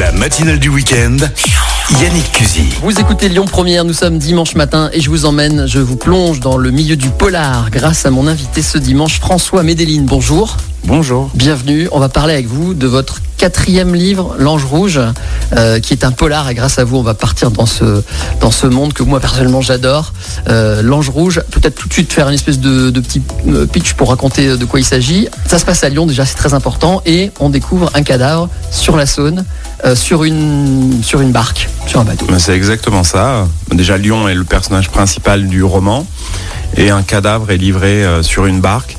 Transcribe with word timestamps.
La 0.00 0.10
matinale 0.10 0.58
du 0.58 0.70
week-end, 0.70 1.16
Yannick 2.00 2.32
Cusy. 2.32 2.64
Vous 2.82 2.98
écoutez 2.98 3.28
Lyon 3.28 3.44
Première, 3.44 3.84
nous 3.84 3.92
sommes 3.92 4.18
dimanche 4.18 4.56
matin 4.56 4.90
et 4.92 5.00
je 5.00 5.08
vous 5.08 5.24
emmène, 5.24 5.66
je 5.66 5.78
vous 5.78 5.96
plonge 5.96 6.40
dans 6.40 6.56
le 6.56 6.70
milieu 6.72 6.96
du 6.96 7.10
polar 7.10 7.70
grâce 7.70 8.04
à 8.04 8.10
mon 8.10 8.26
invité 8.26 8.60
ce 8.62 8.78
dimanche, 8.78 9.20
François 9.20 9.62
Médeline. 9.62 10.04
Bonjour. 10.04 10.56
Bonjour. 10.86 11.30
Bienvenue. 11.34 11.88
On 11.92 11.98
va 11.98 12.10
parler 12.10 12.34
avec 12.34 12.46
vous 12.46 12.74
de 12.74 12.86
votre 12.86 13.22
quatrième 13.38 13.94
livre, 13.94 14.36
L'Ange 14.38 14.66
Rouge, 14.66 15.00
euh, 15.56 15.80
qui 15.80 15.94
est 15.94 16.04
un 16.04 16.12
polar. 16.12 16.50
Et 16.50 16.54
grâce 16.54 16.78
à 16.78 16.84
vous, 16.84 16.98
on 16.98 17.02
va 17.02 17.14
partir 17.14 17.50
dans 17.50 17.64
ce, 17.64 18.02
dans 18.40 18.50
ce 18.50 18.66
monde 18.66 18.92
que 18.92 19.02
moi 19.02 19.18
personnellement 19.18 19.62
j'adore. 19.62 20.12
Euh, 20.48 20.82
L'Ange 20.82 21.08
Rouge, 21.08 21.40
peut-être 21.50 21.74
tout 21.74 21.88
de 21.88 21.92
suite 21.94 22.12
faire 22.12 22.28
une 22.28 22.34
espèce 22.34 22.60
de, 22.60 22.90
de 22.90 23.00
petit 23.00 23.22
euh, 23.48 23.64
pitch 23.64 23.94
pour 23.94 24.10
raconter 24.10 24.58
de 24.58 24.64
quoi 24.66 24.78
il 24.78 24.84
s'agit. 24.84 25.26
Ça 25.46 25.58
se 25.58 25.64
passe 25.64 25.84
à 25.84 25.88
Lyon, 25.88 26.04
déjà 26.04 26.26
c'est 26.26 26.36
très 26.36 26.52
important. 26.52 27.00
Et 27.06 27.30
on 27.40 27.48
découvre 27.48 27.90
un 27.94 28.02
cadavre 28.02 28.50
sur 28.70 28.98
la 28.98 29.06
Saône, 29.06 29.46
euh, 29.86 29.96
sur, 29.96 30.24
une, 30.24 31.00
sur 31.02 31.22
une 31.22 31.32
barque, 31.32 31.70
sur 31.86 32.00
un 32.00 32.04
bateau. 32.04 32.26
C'est 32.36 32.54
exactement 32.54 33.04
ça. 33.04 33.48
Déjà, 33.72 33.96
Lyon 33.96 34.28
est 34.28 34.34
le 34.34 34.44
personnage 34.44 34.90
principal 34.90 35.46
du 35.48 35.64
roman. 35.64 36.06
Et 36.76 36.90
un 36.90 37.02
cadavre 37.02 37.50
est 37.50 37.56
livré 37.56 38.04
sur 38.22 38.44
une 38.44 38.60
barque 38.60 38.98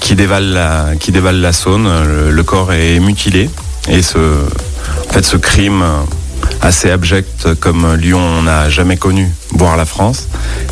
qui, 0.00 0.14
dévale 0.14 0.52
la, 0.52 1.52
Saône. 1.52 1.88
Le, 2.30 2.42
corps 2.42 2.72
est 2.72 3.00
mutilé. 3.00 3.50
Et 3.88 4.02
ce, 4.02 4.18
fait, 5.10 5.24
ce 5.24 5.36
crime 5.36 5.84
assez 6.62 6.90
abject 6.90 7.54
comme 7.60 7.94
Lyon 7.94 8.42
n'a 8.42 8.68
jamais 8.68 8.96
connu, 8.96 9.30
voire 9.52 9.76
la 9.76 9.84
France, 9.84 10.28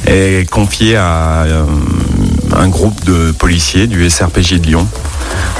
est 0.07 0.49
confié 0.51 0.97
à 0.97 1.45
euh, 1.45 1.65
un 2.55 2.69
groupe 2.69 3.05
de 3.05 3.33
policiers 3.33 3.87
du 3.87 4.09
SRPJ 4.09 4.61
de 4.61 4.67
Lyon 4.67 4.87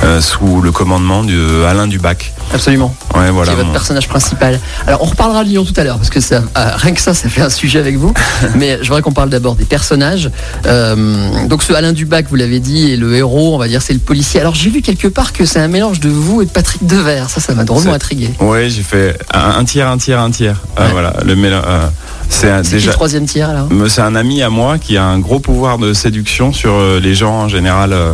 euh, 0.05 0.21
sous 0.21 0.61
le 0.61 0.73
commandement 0.73 1.23
de 1.23 1.87
Dubac. 1.87 2.33
Absolument. 2.53 2.95
Ouais, 3.19 3.31
voilà. 3.31 3.53
qui 3.53 3.59
est 3.59 3.63
votre 3.63 3.73
personnage 3.73 4.09
principal. 4.09 4.61
Alors 4.87 5.03
on 5.03 5.07
reparlera 5.07 5.45
de 5.45 5.49
Lyon 5.49 5.65
tout 5.65 5.79
à 5.81 5.85
l'heure 5.85 5.97
parce 5.97 6.11
que 6.11 6.21
ça, 6.21 6.37
euh, 6.57 6.71
rien 6.77 6.93
que 6.93 7.01
ça, 7.01 7.15
ça 7.15 7.29
fait 7.29 7.43
un 7.43 7.51
sujet 7.51 7.79
avec 7.79 7.97
vous. 7.97 8.13
Mais 8.57 8.79
je 8.83 8.87
voudrais 8.89 9.03
qu'on 9.03 9.13
parle 9.13 9.31
d'abord 9.31 9.55
des 9.57 9.65
personnages. 9.65 10.31
Euh, 10.67 11.47
donc 11.49 11.63
ce 11.63 11.73
Alain 11.73 11.93
Dubac, 11.93 12.27
vous 12.29 12.37
l'avez 12.37 12.61
dit, 12.61 12.93
est 12.93 12.97
le 12.97 13.15
héros, 13.15 13.55
on 13.55 13.59
va 13.59 13.69
dire, 13.69 13.83
c'est 13.83 13.93
le 13.93 13.99
policier. 13.99 14.41
Alors 14.41 14.55
j'ai 14.55 14.71
vu 14.71 14.83
quelque 14.83 15.09
part 15.09 15.33
que 15.33 15.45
c'est 15.45 15.61
un 15.61 15.69
mélange 15.69 16.01
de 16.01 16.09
vous 16.09 16.43
et 16.43 16.47
de 16.47 16.51
Patrick 16.51 16.87
Devers. 16.87 17.31
Ça, 17.31 17.41
ça 17.41 17.55
m'a 17.55 17.65
drôlement 17.65 17.93
intrigué. 17.93 18.31
Ouais, 18.41 18.69
j'ai 18.71 18.83
fait 18.83 19.19
un, 19.33 19.59
un 19.59 19.65
tiers, 19.65 19.89
un 19.89 19.99
tiers, 19.99 20.21
un 20.21 20.31
tiers. 20.31 20.61
Euh, 20.79 20.89
voilà, 20.93 21.15
le 21.25 21.35
méla- 21.37 21.63
euh, 21.67 21.87
c'est 22.29 22.51
un- 22.51 22.63
déjà. 22.63 22.87
le 22.89 22.93
troisième 22.93 23.27
tiers 23.27 23.51
alors? 23.51 23.69
C'est 23.89 24.03
un 24.03 24.15
ami 24.17 24.43
à 24.43 24.51
moi 24.51 24.79
qui 24.79 24.97
a 24.97 25.05
un 25.05 25.19
gros 25.19 25.39
pouvoir 25.41 25.79
de 25.79 25.93
séduction 25.93 26.53
sur 26.53 26.73
les 27.01 27.15
gens 27.15 27.33
en 27.43 27.49
général, 27.49 27.93
euh, 27.93 28.13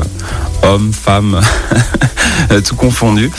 hommes, 0.62 0.92
femmes, 0.92 1.41
tout 2.66 2.77
confondu. 2.77 3.31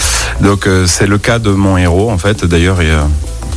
Donc 0.41 0.67
euh, 0.67 0.85
c'est 0.87 1.05
le 1.07 1.17
cas 1.17 1.39
de 1.39 1.51
mon 1.55 1.77
héros 1.77 2.11
en 2.11 2.17
fait. 2.17 2.45
D'ailleurs, 2.45 2.81
il, 2.81 2.89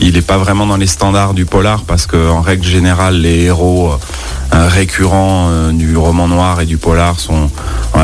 euh, 0.09 0.13
n'est 0.13 0.23
pas 0.23 0.39
vraiment 0.39 0.67
dans 0.67 0.77
les 0.77 0.87
standards 0.87 1.35
du 1.35 1.45
polar 1.47 1.83
parce 1.87 2.07
qu'en 2.07 2.41
règle 2.41 2.65
générale, 2.65 3.17
les 3.21 3.43
héros 3.45 3.93
euh, 4.55 4.69
récurrents 4.69 5.49
euh, 5.51 5.73
du 5.73 5.97
roman 5.97 6.29
noir 6.29 6.61
et 6.61 6.67
du 6.67 6.77
polar 6.77 7.19
sont 7.19 7.51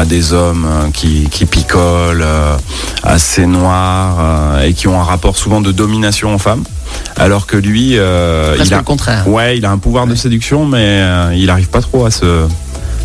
des 0.07 0.33
hommes 0.33 0.67
euh, 0.67 0.91
qui, 0.91 1.29
qui 1.31 1.45
picolent, 1.45 2.23
euh, 2.23 2.57
assez 3.03 3.47
noirs 3.47 4.17
euh, 4.19 4.63
et 4.67 4.73
qui 4.73 4.89
ont 4.89 4.99
un 4.99 5.05
rapport 5.05 5.37
souvent 5.37 5.61
de 5.61 5.71
domination 5.71 6.35
aux 6.35 6.39
femmes. 6.39 6.65
Alors 7.17 7.47
que 7.47 7.57
lui, 7.57 7.99
euh, 7.99 8.57
il 8.59 8.73
a, 8.73 8.79
le 8.79 8.83
contraire. 8.83 9.29
Ouais, 9.29 9.59
il 9.59 9.65
a 9.65 9.71
un 9.71 9.79
pouvoir 9.79 10.07
de 10.07 10.15
séduction, 10.15 10.65
mais 10.67 10.79
euh, 11.03 11.35
il 11.37 11.47
n'arrive 11.47 11.69
pas 11.69 11.81
trop 11.83 12.05
à 12.07 12.11
se 12.11 12.47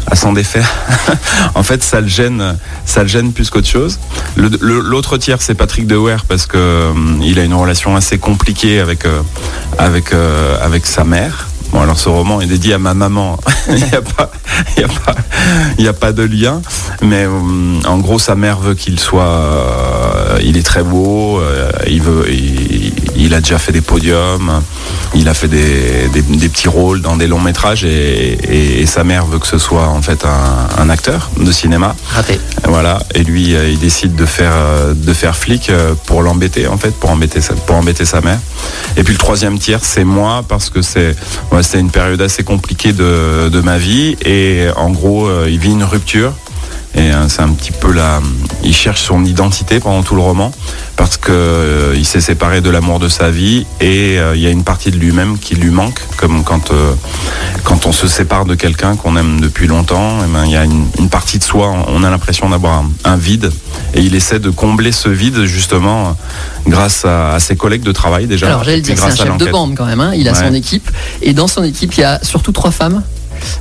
à 0.09 0.15
s'en 0.15 0.33
défaire. 0.33 0.69
en 1.55 1.63
fait, 1.63 1.83
ça 1.83 2.01
le 2.01 2.07
gêne, 2.07 3.31
plus 3.33 3.49
qu'autre 3.49 3.67
chose. 3.67 3.99
L'autre 4.35 5.17
tiers, 5.17 5.41
c'est 5.41 5.55
Patrick 5.55 5.87
Dewer 5.87 6.17
parce 6.27 6.45
que 6.45 6.89
hum, 6.91 7.21
il 7.21 7.39
a 7.39 7.43
une 7.43 7.53
relation 7.53 7.95
assez 7.95 8.17
compliquée 8.17 8.79
avec 8.79 9.05
euh, 9.05 9.21
euh, 9.79 10.57
avec 10.61 10.85
sa 10.85 11.03
mère. 11.03 11.47
Bon, 11.77 11.83
alors 11.83 11.99
ce 11.99 12.09
roman 12.09 12.41
est 12.41 12.47
dédié 12.47 12.73
à 12.73 12.79
ma 12.79 12.95
maman. 12.95 13.37
il 13.69 13.75
n'y 13.75 13.83
a 13.93 14.01
pas, 14.01 14.31
il 14.75 14.81
y 14.81 14.83
a 14.83 14.87
pas, 14.87 15.15
il 15.77 15.85
y 15.85 15.87
a 15.87 15.93
pas 15.93 16.11
de 16.11 16.23
lien. 16.23 16.59
Mais 17.03 17.27
hum, 17.27 17.79
en 17.85 17.99
gros, 17.99 18.17
sa 18.17 18.33
mère 18.33 18.57
veut 18.57 18.73
qu'il 18.73 18.99
soit, 18.99 19.21
euh, 19.23 20.39
il 20.43 20.57
est 20.57 20.63
très 20.65 20.81
beau. 20.81 21.39
euh, 21.39 21.71
il 21.87 22.01
veut, 22.01 22.25
il, 22.33 22.93
il 23.15 23.33
a 23.35 23.41
déjà 23.41 23.59
fait 23.59 23.71
des 23.73 23.81
podiums. 23.81 24.63
Il 25.13 25.29
a 25.29 25.35
fait 25.35 25.47
des, 25.47 26.07
des- 26.11 26.21
des 26.23 26.49
petits 26.49 26.67
rôles 26.67 27.01
dans 27.01 27.15
des 27.15 27.27
longs 27.27 27.39
métrages 27.39 27.83
et, 27.85 28.33
et- 28.33 28.81
et 28.81 28.85
sa 28.87 29.03
mère 29.03 29.25
veut 29.27 29.37
que 29.39 29.47
ce 29.47 29.59
soit 29.59 29.87
en 29.87 30.01
fait 30.01 30.25
un, 30.25 30.81
un 30.81 30.89
acteur 30.89 31.29
de 31.39 31.51
cinéma. 31.51 31.95
Raté. 32.11 32.39
Voilà. 32.67 32.97
Et 33.13 33.23
lui, 33.23 33.55
euh, 33.55 33.69
il 33.69 33.77
décide 33.77 34.15
de 34.15 34.25
faire 34.25 34.51
euh, 34.53 34.93
de 34.95 35.13
faire 35.13 35.35
flic 35.35 35.69
euh, 35.69 35.93
pour 36.07 36.23
l'embêter 36.23 36.67
en 36.67 36.77
fait, 36.77 36.91
pour 36.95 37.11
embêter 37.11 37.39
sa, 37.39 37.53
pour 37.53 37.75
embêter 37.75 38.03
sa 38.05 38.21
mère. 38.21 38.39
Et 38.97 39.03
puis 39.03 39.13
le 39.13 39.19
troisième 39.19 39.59
tiers, 39.59 39.79
c'est 39.83 40.03
moi 40.03 40.43
parce 40.47 40.69
que 40.71 40.81
c'est 40.81 41.15
ouais, 41.51 41.63
c'était 41.67 41.81
une 41.81 41.91
période 41.91 42.21
assez 42.21 42.45
compliquée 42.45 42.93
de, 42.93 43.49
de 43.49 43.59
ma 43.59 43.77
vie 43.77 44.15
et 44.23 44.67
en 44.77 44.89
gros, 44.89 45.27
euh, 45.27 45.49
il 45.49 45.59
vit 45.59 45.71
une 45.71 45.83
rupture. 45.83 46.31
Et 46.95 47.11
euh, 47.11 47.27
c'est 47.27 47.41
un 47.41 47.49
petit 47.49 47.73
peu 47.73 47.91
là, 47.91 48.21
il 48.67 48.75
cherche 48.75 49.01
son 49.01 49.23
identité 49.23 49.79
pendant 49.79 50.03
tout 50.03 50.13
le 50.15 50.21
roman 50.21 50.51
parce 50.97 51.15
que 51.17 51.31
euh, 51.31 51.93
il 51.95 52.05
s'est 52.05 52.19
séparé 52.21 52.59
de 52.61 52.69
l'amour 52.69 52.99
de 52.99 53.07
sa 53.07 53.29
vie 53.31 53.65
et 53.79 54.19
euh, 54.19 54.35
il 54.35 54.41
y 54.41 54.47
a 54.47 54.49
une 54.49 54.63
partie 54.65 54.91
de 54.91 54.97
lui-même 54.97 55.37
qui 55.39 55.55
lui 55.55 55.71
manque, 55.71 55.99
comme 56.17 56.43
quand 56.43 56.71
euh, 56.71 56.93
quand 57.63 57.85
on 57.85 57.91
se 57.93 58.07
sépare 58.07 58.45
de 58.45 58.55
quelqu'un 58.55 58.95
qu'on 58.97 59.15
aime 59.15 59.39
depuis 59.39 59.67
longtemps. 59.67 60.17
eh 60.25 60.31
ben, 60.31 60.43
il 60.45 60.51
y 60.51 60.57
a 60.57 60.65
une, 60.65 60.85
une 60.99 61.09
partie 61.09 61.39
de 61.39 61.43
soi, 61.43 61.73
on 61.87 62.03
a 62.03 62.09
l'impression 62.09 62.49
d'avoir 62.49 62.73
un, 62.79 62.89
un 63.05 63.15
vide 63.15 63.51
et 63.93 64.01
il 64.01 64.13
essaie 64.15 64.39
de 64.39 64.49
combler 64.49 64.91
ce 64.91 65.07
vide 65.09 65.45
justement 65.45 66.17
grâce 66.67 67.05
à, 67.05 67.33
à 67.35 67.39
ses 67.39 67.55
collègues 67.55 67.83
de 67.83 67.91
travail 67.93 68.27
déjà. 68.27 68.47
Alors 68.47 68.63
j'allais 68.65 68.79
et 68.79 68.81
dire, 68.81 68.95
c'est 68.97 69.05
un 69.05 69.15
chef 69.15 69.37
de 69.37 69.45
bande 69.47 69.75
quand 69.77 69.85
même. 69.85 70.01
hein. 70.01 70.11
Il 70.13 70.27
a 70.27 70.33
Ouais. 70.33 70.47
son 70.47 70.53
équipe 70.53 70.89
et 71.21 71.33
dans 71.33 71.47
son 71.47 71.63
équipe, 71.63 71.93
il 71.95 72.01
y 72.01 72.03
a 72.03 72.19
surtout 72.21 72.51
trois 72.51 72.71
femmes. 72.71 73.01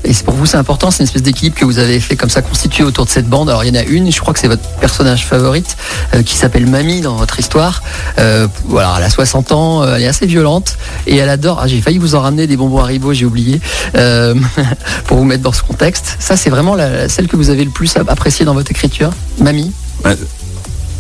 Et 0.04 0.12
pour 0.24 0.34
vous, 0.34 0.46
c'est 0.46 0.56
important. 0.56 0.90
C'est 0.90 1.02
une 1.02 1.06
espèce 1.06 1.22
d'équipe 1.22 1.54
que 1.54 1.64
vous 1.64 1.78
avez 1.78 2.00
fait 2.00 2.16
comme 2.16 2.30
ça 2.30 2.42
constituée 2.42 2.84
autour 2.84 3.04
de 3.04 3.10
cette 3.10 3.28
bande. 3.28 3.48
Alors 3.48 3.64
il 3.64 3.74
y 3.74 3.78
en 3.78 3.80
a 3.80 3.84
une, 3.84 4.10
je 4.10 4.20
crois 4.20 4.34
que 4.34 4.40
c'est 4.40 4.48
votre 4.48 4.66
personnage 4.80 5.26
favorite, 5.26 5.76
euh, 6.14 6.22
qui 6.22 6.36
s'appelle 6.36 6.66
Mamie 6.66 7.00
dans 7.00 7.16
votre 7.16 7.38
histoire. 7.38 7.82
Euh, 8.18 8.46
voilà, 8.64 8.94
elle 8.98 9.04
a 9.04 9.10
60 9.10 9.52
ans, 9.52 9.82
euh, 9.82 9.96
elle 9.96 10.02
est 10.02 10.08
assez 10.08 10.26
violente 10.26 10.76
et 11.06 11.16
elle 11.16 11.28
adore. 11.28 11.60
Ah, 11.62 11.66
j'ai 11.66 11.80
failli 11.80 11.98
vous 11.98 12.14
en 12.14 12.20
ramener 12.20 12.46
des 12.46 12.56
bonbons 12.56 12.78
Haribo, 12.78 13.12
j'ai 13.12 13.24
oublié, 13.24 13.60
pour 15.06 15.16
vous 15.18 15.24
mettre 15.24 15.42
dans 15.42 15.52
ce 15.52 15.62
contexte. 15.62 16.16
Ça, 16.18 16.36
c'est 16.36 16.50
vraiment 16.50 16.76
celle 17.08 17.28
que 17.28 17.36
vous 17.36 17.50
avez 17.50 17.64
le 17.64 17.70
plus 17.70 17.96
appréciée 17.96 18.44
dans 18.44 18.54
votre 18.54 18.70
écriture, 18.70 19.10
Mamie? 19.38 19.72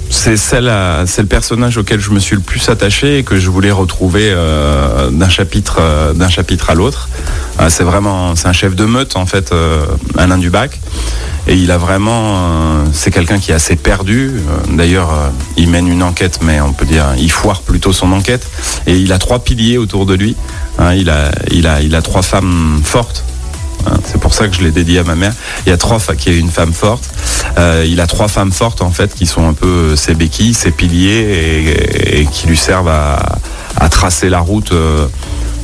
C'est 0.08 0.36
c'est 0.36 0.60
le 0.60 1.26
personnage 1.26 1.78
auquel 1.78 2.00
je 2.00 2.10
me 2.10 2.18
suis 2.18 2.36
le 2.36 2.42
plus 2.42 2.68
attaché 2.68 3.18
et 3.18 3.22
que 3.22 3.36
je 3.36 3.50
voulais 3.50 3.70
retrouver 3.70 4.30
euh, 4.30 5.10
d'un 5.10 5.28
chapitre, 5.28 5.78
euh, 5.80 6.12
d'un 6.12 6.28
chapitre 6.28 6.70
à 6.70 6.74
l'autre. 6.74 7.08
Euh, 7.60 7.68
c'est 7.68 7.84
vraiment, 7.84 8.34
un 8.44 8.52
chef 8.52 8.76
de 8.76 8.84
meute 8.84 9.16
en 9.16 9.26
fait, 9.26 9.52
Alain 10.16 10.38
Dubac, 10.38 10.80
et 11.48 11.54
il 11.54 11.70
a 11.70 11.78
vraiment, 11.78 12.84
c'est 12.92 13.10
quelqu'un 13.10 13.38
qui 13.38 13.50
est 13.50 13.54
assez 13.54 13.76
perdu. 13.76 14.32
D'ailleurs, 14.68 15.32
il 15.56 15.68
mène 15.68 15.88
une 15.88 16.02
enquête, 16.02 16.40
mais 16.42 16.60
on 16.60 16.72
peut 16.72 16.86
dire, 16.86 17.06
il 17.18 17.30
foire 17.30 17.62
plutôt 17.62 17.92
son 17.92 18.12
enquête. 18.12 18.46
Et 18.86 18.96
il 18.96 19.12
a 19.12 19.18
trois 19.18 19.40
piliers 19.40 19.78
autour 19.78 20.06
de 20.06 20.14
lui. 20.14 20.36
Hein, 20.78 20.94
il 20.94 21.08
a 21.08 22.02
trois 22.02 22.22
femmes 22.22 22.80
fortes. 22.84 23.24
Hein, 23.86 23.98
C'est 24.04 24.20
pour 24.20 24.34
ça 24.34 24.48
que 24.48 24.56
je 24.56 24.62
l'ai 24.62 24.70
dédié 24.70 25.00
à 25.00 25.04
ma 25.04 25.14
mère. 25.14 25.32
Il 25.66 25.70
y 25.70 25.72
a 25.72 25.76
trois, 25.76 25.98
qui 26.16 26.30
est 26.30 26.38
une 26.38 26.50
femme 26.50 26.72
forte. 26.72 27.04
Euh, 27.58 27.84
il 27.86 28.00
a 28.00 28.06
trois 28.06 28.28
femmes 28.28 28.52
fortes 28.52 28.82
en 28.82 28.90
fait 28.90 29.14
qui 29.14 29.26
sont 29.26 29.48
un 29.48 29.54
peu 29.54 29.66
euh, 29.66 29.96
ses 29.96 30.14
béquilles, 30.14 30.54
ses 30.54 30.70
piliers 30.70 31.80
et, 32.12 32.26
qui 32.26 32.46
lui 32.46 32.56
servent 32.56 32.88
à, 32.88 33.38
tracer 33.90 34.28
la 34.28 34.40
route 34.40 34.72
euh, 34.72 35.06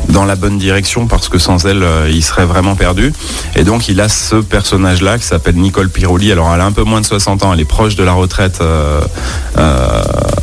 dans 0.09 0.25
la 0.25 0.37
bonne 0.37 0.57
direction 0.57 1.07
parce 1.07 1.29
que 1.29 1.39
sans 1.39 1.67
elle, 1.67 1.85
il 2.09 2.23
serait 2.23 2.47
vraiment 2.47 2.77
perdu. 2.77 3.13
Et 3.57 3.65
donc 3.65 3.89
il 3.89 4.01
a 4.01 4.09
ce 4.09 4.37
personnage-là 4.37 5.19
qui 5.19 5.27
s'appelle 5.27 5.57
Nicole 5.57 5.91
Piroli. 5.91 6.33
Alors 6.33 6.53
elle 6.55 6.61
a 6.61 6.65
un 6.65 6.73
peu 6.73 6.85
moins 6.85 7.01
de 7.01 7.07
60 7.07 7.45
ans, 7.45 7.53
elle 7.53 7.61
est 7.61 7.65
proche 7.65 7.95
de 7.95 8.05
la 8.05 8.13
retraite. 8.13 8.61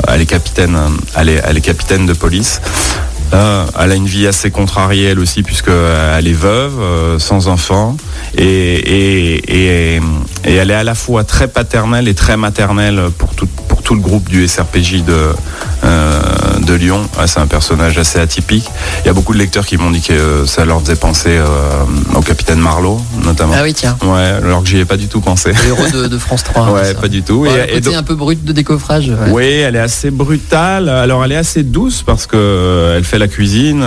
elle 0.08 0.22
est 0.22 0.26
capitaine, 0.26 0.78
elle 1.16 1.30
est 1.30 1.62
capitaine 1.62 2.06
de 2.06 2.14
police. 2.14 2.62
Euh, 3.34 3.66
elle 3.80 3.92
a 3.92 3.96
une 3.96 4.08
vie 4.08 4.28
assez 4.28 4.50
contrariée 4.50 5.06
elle 5.06 5.20
aussi 5.20 5.44
puisque 5.44 5.68
euh, 5.68 6.18
est 6.28 6.34
veuve, 6.34 6.80
euh, 6.80 7.20
sans 7.20 7.48
enfant, 7.48 7.96
et, 8.38 10.02
elle 10.44 10.72
est 10.72 10.74
à 10.74 10.84
la 10.84 10.96
fois 10.96 11.24
très 11.24 11.48
paternelle 11.48 12.08
et 12.08 12.16
très 12.16 12.38
maternelle 12.38 13.10
pour 13.18 13.36
tout, 13.36 13.48
pour 13.80 13.84
tout 13.84 13.96
le 13.96 14.02
groupe 14.02 14.28
du 14.30 14.46
SRPJ 14.46 15.04
de, 15.06 15.14
euh, 15.86 16.22
de 16.68 16.74
Lyon. 16.74 17.02
Ah, 17.18 17.28
C'est 17.28 17.40
un 17.40 17.48
personnage 17.48 17.98
assez 17.98 18.20
atypique. 18.20 18.70
Il 19.04 19.08
y 19.08 19.10
a 19.10 19.14
beaucoup 19.14 19.32
de 19.34 19.38
lecteurs 19.40 19.66
qui 19.66 19.78
m'ont 19.78 19.90
dit 19.92 20.02
que 20.02 20.12
euh, 20.12 20.46
ça 20.46 20.66
leur 20.66 20.82
faisait 20.82 20.98
penser 20.98 21.30
euh, 21.38 21.46
au 22.14 22.20
capitaine 22.22 22.60
Marlowe, 22.60 23.00
notamment. 23.24 23.54
Ah 23.58 23.62
oui, 23.64 23.74
tiens. 23.74 23.98
Ouais, 24.04 24.34
alors 24.44 24.64
que 24.64 24.70
j'y 24.70 24.80
ai 24.80 24.86
pas 24.86 24.98
du 24.98 25.08
tout 25.08 25.22
pensé. 25.22 25.54
Le 25.54 25.68
héros 25.70 25.88
de, 26.04 26.08
de 26.08 26.18
France 26.26 26.44
3. 26.44 26.72
ouais, 26.72 26.94
pas 26.96 27.08
du 27.08 27.24
tout. 27.24 27.36
Ouais, 27.46 27.70
Et- 27.74 27.80
donc- 27.80 27.94
un 27.94 28.04
peu 28.04 28.16
brut 28.16 28.44
de 28.44 28.52
décoffrage. 28.52 29.08
ouais. 29.10 29.32
oui, 29.32 29.46
elle 29.46 29.76
est 29.78 29.80
assez 29.80 30.12
brutale. 30.12 30.90
Alors, 30.90 31.24
elle 31.24 31.32
est 31.32 31.38
assez 31.38 31.64
douce 31.64 32.04
parce 32.06 32.28
que 32.28 32.94
elle 32.98 33.06
fait 33.06 33.18
la 33.20 33.28
cuisine. 33.30 33.82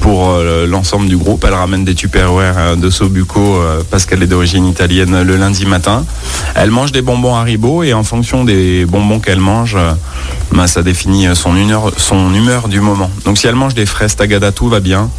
Euh, 0.00 0.10
pour 0.10 0.30
euh, 0.30 0.66
l'ensemble 0.66 1.08
du 1.08 1.16
groupe. 1.16 1.44
Elle 1.46 1.54
ramène 1.54 1.84
des 1.84 1.94
Tupperware 1.94 2.54
euh, 2.58 2.76
de 2.76 2.90
Sobuco 2.90 3.40
euh, 3.40 3.82
parce 3.90 4.06
qu'elle 4.06 4.22
est 4.22 4.26
d'origine 4.26 4.66
italienne 4.66 5.22
le 5.22 5.36
lundi 5.36 5.66
matin. 5.66 6.04
Elle 6.54 6.70
mange 6.70 6.92
des 6.92 7.02
bonbons 7.02 7.34
Haribo 7.34 7.82
et 7.82 7.92
en 7.92 8.02
fonction 8.02 8.44
des 8.44 8.86
bonbons 8.86 9.20
qu'elle 9.20 9.40
mange, 9.40 9.76
bah, 10.52 10.66
ça 10.66 10.82
définit 10.82 11.26
son 11.34 11.56
humeur, 11.56 11.92
son 11.96 12.34
humeur 12.34 12.68
du 12.68 12.80
moment. 12.80 13.10
Donc 13.24 13.38
si 13.38 13.46
elle 13.46 13.54
mange 13.54 13.74
des 13.74 13.86
fraises 13.86 14.16
Tagada, 14.16 14.52
tout 14.52 14.68
va 14.68 14.80
bien. 14.80 15.10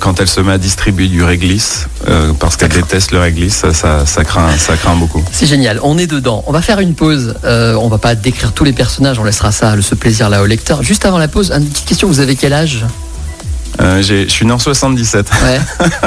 Quand 0.00 0.18
elle 0.20 0.26
se 0.26 0.40
met 0.40 0.52
à 0.52 0.58
distribuer 0.58 1.06
du 1.06 1.22
réglisse, 1.22 1.86
parce 2.40 2.56
qu'elle 2.56 2.70
déteste 2.70 3.12
le 3.12 3.20
réglisse, 3.20 3.64
ça, 3.72 4.06
ça, 4.06 4.24
craint, 4.24 4.50
ça 4.58 4.76
craint 4.76 4.96
beaucoup. 4.96 5.22
C'est 5.30 5.46
génial, 5.46 5.78
on 5.82 5.96
est 5.98 6.08
dedans. 6.08 6.42
On 6.48 6.52
va 6.52 6.62
faire 6.62 6.80
une 6.80 6.94
pause. 6.94 7.34
on 7.44 7.88
va 7.88 7.98
pas 7.98 8.14
décrire 8.14 8.52
tous 8.52 8.64
les 8.64 8.72
personnages, 8.72 9.18
on 9.18 9.24
laissera 9.24 9.52
ça, 9.52 9.74
ce 9.80 9.94
plaisir 9.94 10.28
là 10.30 10.42
au 10.42 10.46
lecteur. 10.46 10.82
Juste 10.82 11.06
avant 11.06 11.18
la 11.18 11.28
pause, 11.28 11.52
une 11.52 11.66
petite 11.66 11.86
question, 11.86 12.08
vous 12.08 12.20
avez 12.20 12.34
quel 12.34 12.52
âge? 12.52 12.84
Euh, 13.80 14.02
je 14.02 14.28
suis 14.28 14.44
né 14.44 14.52
en 14.52 14.58
77. 14.58 15.30
Ouais. 15.42 15.60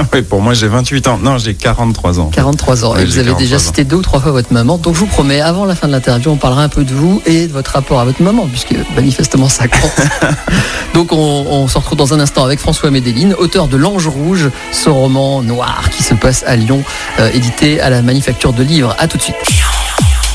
oui, 0.14 0.22
pour 0.22 0.42
moi, 0.42 0.54
j'ai 0.54 0.68
28 0.68 1.08
ans. 1.08 1.18
Non, 1.22 1.38
j'ai 1.38 1.54
43 1.54 2.20
ans. 2.20 2.30
43 2.32 2.86
ans. 2.86 2.96
et 2.96 3.06
vous 3.06 3.18
avez 3.18 3.34
déjà 3.36 3.60
cité 3.60 3.84
deux 3.84 3.98
ou 3.98 4.02
trois 4.02 4.20
fois 4.20 4.32
votre 4.32 4.52
maman. 4.52 4.78
Donc, 4.78 4.96
je 4.96 5.00
vous 5.00 5.06
promets, 5.08 5.42
avant 5.42 5.66
la 5.66 5.76
fin 5.76 5.88
de 5.88 5.94
l'interview, 5.94 6.32
on 6.32 6.38
parlera 6.38 6.64
un 6.64 6.70
peu 6.70 6.84
de 6.84 6.94
vous 6.94 7.22
et 7.26 7.48
de 7.48 7.54
votre 7.54 7.72
rapport 7.72 8.00
à 8.00 8.06
votre 8.06 8.22
maman, 8.22 8.48
puisque 8.48 8.76
manifestement, 8.96 9.50
ça 9.50 9.68
compte. 9.68 9.92
Donc, 10.94 11.12
on, 11.12 11.68
se 11.68 11.78
retrouve 11.78 11.98
dans 11.98 12.14
un 12.14 12.20
instant 12.20 12.44
avec 12.44 12.60
François 12.60 12.92
Médéline, 12.92 13.34
auteur 13.38 13.68
de 13.68 13.78
L'Ange 13.78 14.08
Rouge, 14.08 14.50
ce 14.72 14.90
roman 14.90 15.42
noir 15.42 15.90
qui 15.96 16.04
se 16.04 16.14
passe 16.14 16.44
à 16.46 16.56
Lyon, 16.56 16.84
euh, 17.20 17.30
édité 17.34 17.80
à 17.80 17.90
la 17.90 18.02
Manufacture 18.02 18.54
de 18.54 18.64
Livres. 18.64 18.96
À 19.00 19.08
tout 19.08 19.18
de 19.18 19.24
suite. 19.24 19.36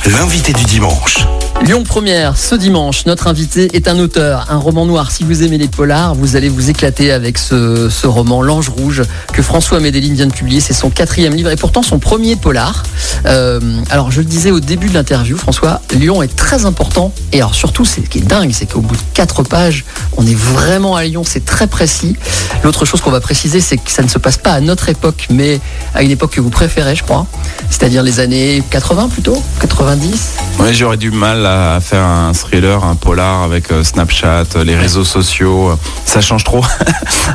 L'invité 0.06 0.52
du 0.52 0.64
dimanche. 0.64 1.26
Lyon 1.62 1.84
Première, 1.84 2.36
ce 2.36 2.54
dimanche, 2.54 3.06
notre 3.06 3.26
invité 3.26 3.74
est 3.74 3.88
un 3.88 3.98
auteur, 3.98 4.46
un 4.50 4.58
roman 4.58 4.84
noir. 4.84 5.10
Si 5.10 5.24
vous 5.24 5.42
aimez 5.42 5.56
les 5.56 5.68
polars, 5.68 6.14
vous 6.14 6.36
allez 6.36 6.48
vous 6.48 6.68
éclater 6.70 7.10
avec 7.10 7.38
ce, 7.38 8.06
roman 8.06 8.42
L'Ange 8.42 8.68
Rouge 8.68 9.02
que 9.32 9.42
François 9.42 9.80
Médeline 9.80 10.14
vient 10.14 10.26
de 10.26 10.32
publier. 10.32 10.60
C'est 10.60 10.74
son 10.74 10.90
quatrième 10.90 11.34
livre 11.34 11.50
et 11.50 11.56
pourtant 11.56 11.82
son 11.82 11.98
premier 11.98 12.36
polar. 12.36 12.82
Euh, 13.24 13.60
alors 13.90 14.10
je 14.10 14.18
le 14.20 14.26
disais 14.26 14.50
au 14.50 14.60
début 14.60 14.88
de 14.88 14.94
l'interview, 14.94 15.36
François, 15.36 15.80
Lyon 15.92 16.22
est 16.22 16.36
très 16.36 16.66
important. 16.66 17.12
Et 17.32 17.38
alors 17.38 17.54
surtout, 17.54 17.84
ce 17.84 18.00
qui 18.00 18.18
est 18.18 18.22
dingue, 18.22 18.50
c'est 18.52 18.66
qu'au 18.66 18.80
bout 18.80 18.94
de 18.94 19.02
quatre 19.14 19.42
pages, 19.42 19.84
on 20.16 20.26
est 20.26 20.36
vraiment 20.36 20.94
à 20.94 21.04
Lyon, 21.04 21.22
c'est 21.24 21.44
très 21.44 21.66
précis. 21.66 22.16
L'autre 22.64 22.84
chose 22.84 23.00
qu'on 23.00 23.10
va 23.10 23.20
préciser, 23.20 23.60
c'est 23.60 23.78
que 23.78 23.90
ça 23.90 24.02
ne 24.02 24.08
se 24.08 24.18
passe 24.18 24.36
pas 24.36 24.52
à 24.52 24.60
notre 24.60 24.88
époque, 24.88 25.26
mais 25.30 25.60
à 25.94 26.02
une 26.02 26.10
époque 26.10 26.32
que 26.32 26.40
vous 26.40 26.50
préférez, 26.50 26.94
je 26.94 27.02
crois. 27.02 27.26
C'est-à-dire 27.70 28.02
les 28.02 28.20
années 28.20 28.62
80 28.70 29.08
plutôt 29.08 29.42
90 29.60 30.34
Oui, 30.60 30.74
j'aurais 30.74 30.96
du 30.98 31.10
mal 31.10 31.45
à 31.46 31.80
faire 31.80 32.04
un 32.04 32.32
thriller, 32.32 32.84
un 32.84 32.96
polar 32.96 33.42
avec 33.42 33.70
euh, 33.70 33.84
Snapchat, 33.84 34.44
euh, 34.56 34.64
les 34.64 34.76
réseaux 34.76 35.04
sociaux. 35.04 35.70
Euh, 35.70 35.76
ça 36.04 36.20
change 36.20 36.44
trop. 36.44 36.64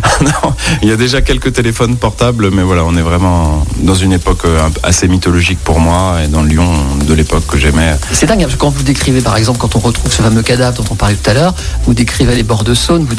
il 0.81 0.89
y 0.89 0.91
a 0.91 0.97
déjà 0.97 1.21
quelques 1.21 1.53
téléphones 1.53 1.95
portables, 1.95 2.51
mais 2.51 2.61
voilà, 2.61 2.83
on 2.83 2.95
est 2.97 3.01
vraiment 3.01 3.65
dans 3.83 3.95
une 3.95 4.13
époque 4.13 4.43
assez 4.83 5.07
mythologique 5.07 5.59
pour 5.59 5.79
moi 5.79 6.17
et 6.23 6.27
dans 6.27 6.41
le 6.41 6.49
Lyon 6.49 6.69
de 7.07 7.13
l'époque 7.13 7.45
que 7.47 7.57
j'aimais. 7.57 7.95
C'est 8.11 8.25
dingue, 8.25 8.41
parce 8.41 8.53
que 8.53 8.59
quand 8.59 8.69
vous 8.69 8.83
décrivez, 8.83 9.21
par 9.21 9.37
exemple, 9.37 9.59
quand 9.59 9.75
on 9.75 9.79
retrouve 9.79 10.11
ce 10.11 10.21
fameux 10.21 10.41
cadavre 10.41 10.77
dont 10.77 10.89
on 10.91 10.95
parlait 10.95 11.15
tout 11.15 11.29
à 11.29 11.33
l'heure, 11.33 11.53
vous 11.85 11.93
décrivez 11.93 12.35
les 12.35 12.43
bords 12.43 12.63
de 12.63 12.73
Saône, 12.73 13.05
vous 13.05 13.15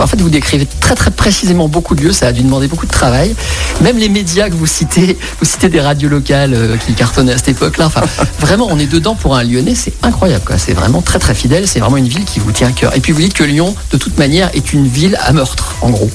en 0.00 0.06
fait, 0.06 0.20
vous 0.20 0.30
décrivez 0.30 0.66
très 0.80 0.94
très 0.94 1.10
précisément 1.10 1.68
beaucoup 1.68 1.94
de 1.94 2.02
lieux. 2.02 2.12
Ça 2.12 2.28
a 2.28 2.32
dû 2.32 2.42
demander 2.42 2.68
beaucoup 2.68 2.86
de 2.86 2.92
travail. 2.92 3.34
Même 3.80 3.98
les 3.98 4.08
médias 4.08 4.48
que 4.48 4.54
vous 4.54 4.66
citez, 4.66 5.18
vous 5.38 5.44
citez 5.46 5.68
des 5.68 5.80
radios 5.80 6.08
locales 6.08 6.78
qui 6.86 6.94
cartonnaient 6.94 7.32
à 7.32 7.38
cette 7.38 7.48
époque-là. 7.48 7.86
Enfin, 7.86 8.02
vraiment, 8.40 8.68
on 8.70 8.78
est 8.78 8.90
dedans 8.90 9.14
pour 9.14 9.36
un 9.36 9.44
Lyonnais, 9.44 9.74
c'est 9.74 9.94
incroyable. 10.02 10.33
C'est 10.58 10.74
vraiment 10.74 11.02
très 11.02 11.18
très 11.18 11.34
fidèle, 11.34 11.66
c'est 11.66 11.80
vraiment 11.80 11.96
une 11.96 12.08
ville 12.08 12.24
qui 12.24 12.40
vous 12.40 12.52
tient 12.52 12.68
à 12.68 12.72
cœur. 12.72 12.96
Et 12.96 13.00
puis 13.00 13.12
vous 13.12 13.20
dites 13.20 13.34
que 13.34 13.44
Lyon, 13.44 13.74
de 13.90 13.96
toute 13.96 14.18
manière, 14.18 14.50
est 14.54 14.72
une 14.72 14.86
ville 14.86 15.18
à 15.22 15.32
meurtre, 15.32 15.74
en 15.80 15.90
gros. 15.90 16.10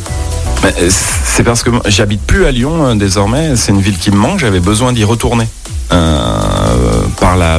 Euh, 0.66 0.90
c'est 0.90 1.44
parce 1.44 1.64
que 1.64 1.70
j'habite 1.88 2.22
plus 2.22 2.46
à 2.46 2.52
Lyon 2.52 2.86
euh, 2.86 2.96
désormais, 2.96 3.56
c'est 3.56 3.72
une 3.72 3.82
ville 3.82 3.98
qui 3.98 4.12
me 4.12 4.18
manque, 4.18 4.40
j'avais 4.40 4.60
besoin 4.60 4.94
d'y 4.94 5.04
retourner. 5.04 5.48
Euh, 5.92 6.36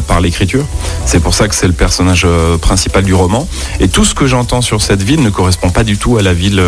par 0.06 0.20
l'écriture. 0.20 0.64
C'est 1.04 1.20
pour 1.20 1.34
ça 1.34 1.48
que 1.48 1.54
c'est 1.54 1.66
le 1.66 1.72
personnage 1.72 2.26
principal 2.60 3.04
du 3.04 3.14
roman. 3.14 3.46
Et 3.78 3.88
tout 3.88 4.04
ce 4.04 4.14
que 4.14 4.26
j'entends 4.26 4.62
sur 4.62 4.82
cette 4.82 5.02
ville 5.02 5.22
ne 5.22 5.30
correspond 5.30 5.70
pas 5.70 5.84
du 5.84 5.96
tout 5.96 6.16
à 6.16 6.22
la 6.22 6.32
ville 6.32 6.62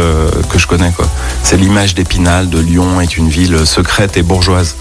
que 0.49 0.59
je 0.59 0.67
connais. 0.67 0.93
C'est 1.43 1.57
l'image 1.57 1.95
d'Épinal, 1.95 2.49
de 2.49 2.59
Lyon 2.59 3.01
est 3.01 3.17
une 3.17 3.29
ville 3.29 3.67
secrète 3.67 4.17
et 4.17 4.23
bourgeoise. 4.23 4.77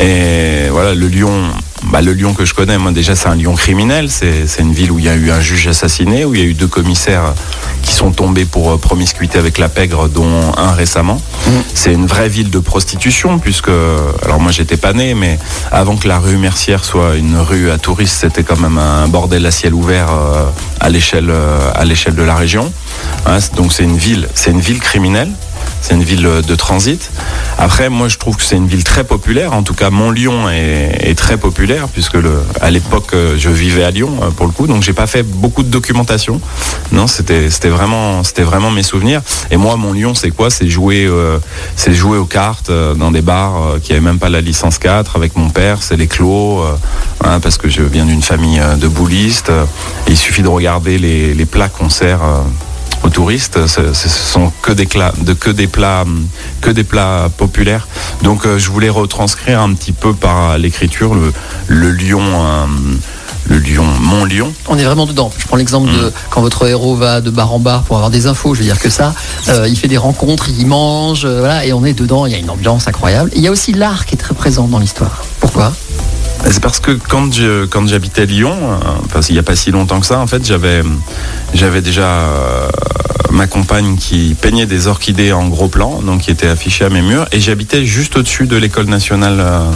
Et 0.00 0.68
voilà, 0.70 0.94
le 0.94 1.06
Lyon 1.08 1.50
bah, 1.90 2.02
le 2.02 2.12
Lyon 2.12 2.34
que 2.34 2.44
je 2.44 2.54
connais, 2.54 2.78
moi 2.78 2.92
déjà 2.92 3.14
c'est 3.14 3.28
un 3.28 3.34
Lyon 3.34 3.54
criminel, 3.54 4.10
c'est 4.10 4.46
une 4.58 4.72
ville 4.72 4.90
où 4.90 4.98
il 4.98 5.04
y 5.04 5.08
a 5.08 5.14
eu 5.14 5.30
un 5.30 5.40
juge 5.40 5.68
assassiné, 5.68 6.24
où 6.24 6.34
il 6.34 6.40
y 6.40 6.44
a 6.44 6.46
eu 6.46 6.54
deux 6.54 6.66
commissaires 6.66 7.34
qui 7.82 7.92
sont 7.94 8.10
tombés 8.10 8.44
pour 8.44 8.72
euh, 8.72 8.78
promiscuité 8.78 9.38
avec 9.38 9.58
la 9.58 9.68
pègre, 9.68 10.08
dont 10.08 10.52
un 10.56 10.72
récemment. 10.72 11.20
Mmh. 11.46 11.50
C'est 11.74 11.92
une 11.92 12.06
vraie 12.06 12.28
ville 12.28 12.50
de 12.50 12.58
prostitution, 12.58 13.38
puisque, 13.38 13.70
alors 14.22 14.40
moi 14.40 14.52
j'étais 14.52 14.76
pas 14.76 14.92
né, 14.92 15.14
mais 15.14 15.38
avant 15.70 15.96
que 15.96 16.08
la 16.08 16.18
rue 16.18 16.36
Mercière 16.36 16.84
soit 16.84 17.16
une 17.16 17.36
rue 17.36 17.70
à 17.70 17.78
touristes, 17.78 18.16
c'était 18.20 18.42
quand 18.42 18.58
même 18.58 18.78
un 18.78 19.08
bordel 19.08 19.44
à 19.46 19.50
ciel 19.50 19.74
ouvert 19.74 20.08
euh, 20.10 20.44
à 20.80 20.88
l'échelle 20.88 21.30
euh, 21.30 21.70
à 21.74 21.84
l'échelle 21.84 22.14
de 22.14 22.22
la 22.22 22.34
région. 22.34 22.72
Hein, 23.26 23.38
donc 23.56 23.72
c'est 23.72 23.84
une 23.84 23.98
ville, 23.98 24.28
c'est 24.34 24.50
une 24.50 24.60
ville 24.60 24.80
criminelle. 24.80 25.30
C'est 25.80 25.94
une 25.94 26.02
ville 26.02 26.22
de 26.46 26.54
transit. 26.54 27.10
Après, 27.58 27.88
moi, 27.88 28.08
je 28.08 28.18
trouve 28.18 28.36
que 28.36 28.42
c'est 28.42 28.56
une 28.56 28.66
ville 28.66 28.84
très 28.84 29.04
populaire. 29.04 29.52
En 29.52 29.62
tout 29.62 29.74
cas, 29.74 29.90
mon 29.90 30.10
Lyon 30.10 30.48
est, 30.50 31.14
très 31.14 31.36
populaire 31.36 31.88
puisque 31.88 32.16
à 32.60 32.70
l'époque, 32.70 33.14
euh, 33.14 33.36
je 33.38 33.48
vivais 33.48 33.84
à 33.84 33.90
Lyon 33.90 34.10
euh, 34.20 34.30
pour 34.30 34.46
le 34.46 34.52
coup. 34.52 34.66
Donc, 34.66 34.82
j'ai 34.82 34.92
pas 34.92 35.06
fait 35.06 35.22
beaucoup 35.22 35.62
de 35.62 35.68
documentation. 35.68 36.40
Non, 36.92 37.06
c'était 37.06 37.48
vraiment 37.68 38.24
c'était 38.24 38.42
vraiment 38.42 38.70
mes 38.70 38.82
souvenirs. 38.82 39.22
Et 39.50 39.56
moi, 39.56 39.76
mon 39.76 39.92
Lyon, 39.92 40.14
c'est 40.14 40.30
quoi? 40.30 40.50
C'est 40.50 40.68
jouer 40.68 41.06
euh, 41.06 41.38
c'est 41.76 41.94
jouer 41.94 42.18
aux 42.18 42.26
cartes 42.26 42.70
dans 42.70 43.10
des 43.12 43.22
bars 43.22 43.76
qui 43.82 43.92
avaient 43.92 44.00
même 44.00 44.18
pas 44.18 44.28
la 44.28 44.40
licence 44.40 44.78
4 44.78 45.16
avec 45.16 45.36
mon 45.36 45.50
père. 45.50 45.82
C'est 45.82 45.96
les 45.96 46.08
clos 46.08 46.62
hein, 47.24 47.40
parce 47.40 47.58
que 47.58 47.68
je 47.68 47.82
viens 47.82 48.04
d'une 48.04 48.22
famille 48.22 48.60
de 48.76 48.88
boulistes. 48.88 49.52
il 50.08 50.16
suffit 50.16 50.42
de 50.42 50.48
regarder 50.48 50.98
les, 50.98 51.32
les 51.32 51.46
plats 51.46 51.68
qu'on 51.68 51.88
sert 51.88 52.20
aux 53.04 53.10
touristes. 53.10 53.66
Ce, 53.66 53.92
ce 53.92 54.08
sont 54.08 54.52
que 54.62 54.72
des, 54.72 54.86
de, 54.86 55.32
que 55.34 55.50
des 55.50 55.66
plats, 55.66 56.04
que 56.60 56.70
des 56.70 56.84
plats 56.84 57.28
populaires. 57.36 57.86
Donc 58.22 58.46
euh, 58.46 58.58
je 58.58 58.70
voulais 58.70 58.90
retranscrire 58.90 59.60
un 59.60 59.72
petit 59.74 59.92
peu 59.92 60.14
par 60.14 60.58
l'écriture 60.58 61.14
le, 61.14 61.32
le 61.68 61.90
lion. 61.90 62.22
Euh, 62.22 62.66
le 63.46 63.58
lion, 63.58 63.84
mon 64.00 64.24
lion. 64.24 64.50
On 64.68 64.78
est 64.78 64.84
vraiment 64.84 65.04
dedans. 65.04 65.30
Je 65.36 65.46
prends 65.46 65.58
l'exemple 65.58 65.90
de 65.90 66.06
mm. 66.06 66.12
quand 66.30 66.40
votre 66.40 66.66
héros 66.66 66.96
va 66.96 67.20
de 67.20 67.28
bar 67.28 67.52
en 67.52 67.58
bar 67.58 67.82
pour 67.82 67.96
avoir 67.96 68.08
des 68.08 68.26
infos, 68.26 68.54
je 68.54 68.60
veux 68.60 68.64
dire 68.64 68.78
que 68.78 68.88
ça. 68.88 69.12
Euh, 69.48 69.68
il 69.68 69.76
fait 69.76 69.86
des 69.86 69.98
rencontres, 69.98 70.48
il 70.48 70.66
mange, 70.66 71.26
voilà, 71.26 71.66
et 71.66 71.74
on 71.74 71.84
est 71.84 71.92
dedans. 71.92 72.24
Il 72.24 72.32
y 72.32 72.36
a 72.36 72.38
une 72.38 72.48
ambiance 72.48 72.88
incroyable. 72.88 73.30
il 73.34 73.42
y 73.42 73.46
a 73.46 73.50
aussi 73.50 73.74
l'art 73.74 74.06
qui 74.06 74.14
est 74.14 74.18
très 74.18 74.34
présent 74.34 74.66
dans 74.66 74.78
l'histoire. 74.78 75.26
Pourquoi? 75.40 75.74
C'est 76.50 76.62
parce 76.62 76.80
que 76.80 76.92
quand 76.92 77.32
je, 77.32 77.66
quand 77.66 77.86
j'habitais 77.86 78.26
Lyon, 78.26 78.56
enfin 79.06 79.20
il 79.28 79.32
n'y 79.32 79.38
a 79.38 79.42
pas 79.42 79.56
si 79.56 79.70
longtemps 79.70 80.00
que 80.00 80.06
ça, 80.06 80.18
en 80.18 80.26
fait, 80.26 80.46
j'avais 80.46 80.82
j'avais 81.54 81.80
déjà 81.80 82.28
ma 83.34 83.46
compagne 83.48 83.96
qui 83.96 84.36
peignait 84.40 84.64
des 84.64 84.86
orchidées 84.86 85.32
en 85.32 85.48
gros 85.48 85.68
plan, 85.68 86.00
donc 86.00 86.22
qui 86.22 86.30
était 86.30 86.46
affiché 86.46 86.84
à 86.84 86.88
mes 86.88 87.02
murs, 87.02 87.26
et 87.32 87.40
j'habitais 87.40 87.84
juste 87.84 88.16
au-dessus 88.16 88.46
de 88.46 88.56
l'école 88.56 88.86
nationale 88.86 89.40
euh, 89.40 89.70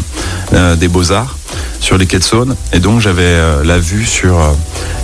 euh, 0.54 0.76
des 0.76 0.86
beaux-arts 0.88 1.36
sur 1.80 1.98
les 1.98 2.06
quais 2.06 2.20
de 2.20 2.24
Saône, 2.24 2.54
et 2.72 2.78
donc 2.78 3.00
j'avais 3.00 3.22
euh, 3.24 3.64
la 3.64 3.78
vue 3.78 4.06
sur, 4.06 4.38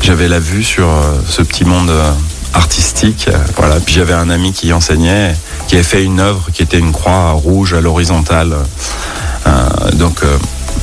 j'avais 0.03 0.29
la 0.29 0.39
vue 0.39 0.63
sur 0.63 0.89
ce 1.29 1.43
petit 1.43 1.65
monde 1.65 1.93
artistique, 2.53 3.29
voilà. 3.57 3.81
Puis 3.81 3.97
j'avais 3.97 4.13
un 4.13 4.31
ami 4.31 4.53
qui 4.53 4.73
enseignait, 4.73 5.35
qui 5.67 5.75
avait 5.75 5.83
fait 5.83 6.05
une 6.05 6.21
œuvre 6.21 6.47
qui 6.53 6.63
était 6.63 6.79
une 6.79 6.93
croix 6.93 7.33
rouge 7.33 7.75
à 7.75 7.81
l'horizontale, 7.81 8.55
donc 9.95 10.23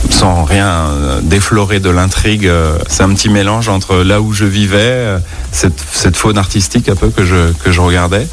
sans 0.10 0.44
rien 0.44 0.68
euh, 0.68 1.20
déflorer 1.22 1.80
de 1.80 1.90
l'intrigue. 1.90 2.48
Euh, 2.48 2.78
c'est 2.88 3.04
un 3.04 3.14
petit 3.14 3.30
mélange 3.30 3.70
entre 3.70 3.98
là 3.98 4.22
où 4.22 4.34
je 4.34 4.46
vivais, 4.46 5.18
euh, 5.64 5.70
cette, 5.92 6.16
faune 6.16 6.38
artistique 6.38 6.90
un 6.90 6.96
peu 6.96 7.10
que 7.10 7.24
je, 7.24 7.80
regardais, 7.82 8.28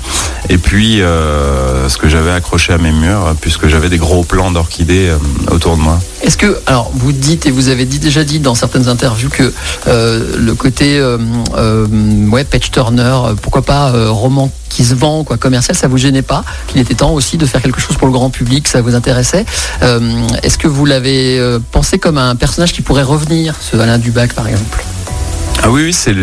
et 0.48 0.58
puis 0.58 0.98
ce 0.98 1.96
que 1.96 2.08
j'avais 2.08 2.30
accroché 2.30 2.72
à 2.72 2.78
mes 2.78 2.92
murs, 2.92 3.34
puisque 3.40 3.68
j'avais 3.68 3.88
des 3.88 3.98
gros 3.98 4.24
plans 4.24 4.50
d'orchidées 4.50 5.10
autour 5.50 5.76
de 5.76 5.82
moi. 5.82 5.98
Est-ce 6.22 6.36
que, 6.36 6.58
alors, 6.66 6.90
vous 6.94 7.12
dites 7.12 7.46
et 7.46 7.50
vous 7.50 7.68
avez 7.68 7.84
déjà 7.84 8.24
dit 8.24 8.40
dans 8.40 8.54
certaines 8.54 8.88
interviews 8.88 9.30
que 9.30 9.52
le 9.86 10.54
côté 10.54 11.00
ouais, 12.30 12.44
Patch 12.44 12.70
Turner, 12.70 13.18
pourquoi 13.42 13.62
pas 13.62 13.92
roman 14.10 14.50
qui 14.68 14.84
se 14.84 14.94
vend, 14.94 15.24
quoi, 15.24 15.38
commercial, 15.38 15.76
ça 15.76 15.88
vous 15.88 15.96
gênait 15.96 16.22
pas 16.22 16.44
Qu'il 16.66 16.80
était 16.80 16.94
temps 16.94 17.12
aussi 17.12 17.38
de 17.38 17.46
faire 17.46 17.62
quelque 17.62 17.80
chose 17.80 17.96
pour 17.96 18.06
le 18.06 18.12
grand 18.12 18.30
public, 18.30 18.68
ça 18.68 18.82
vous 18.82 18.94
intéressait 18.94 19.44
Est-ce 20.42 20.58
que 20.58 20.68
vous 20.68 20.84
l'avez 20.84 21.40
pensé 21.72 21.98
comme 21.98 22.18
un 22.18 22.36
personnage 22.36 22.72
qui 22.72 22.82
pourrait 22.82 23.02
revenir, 23.02 23.54
ce 23.60 23.76
Alain 23.76 23.98
Dubac 23.98 24.32
par 24.34 24.46
exemple? 24.46 24.84
Ah 25.62 25.70
oui, 25.70 25.82
oui, 25.84 25.92
c'est 25.92 26.14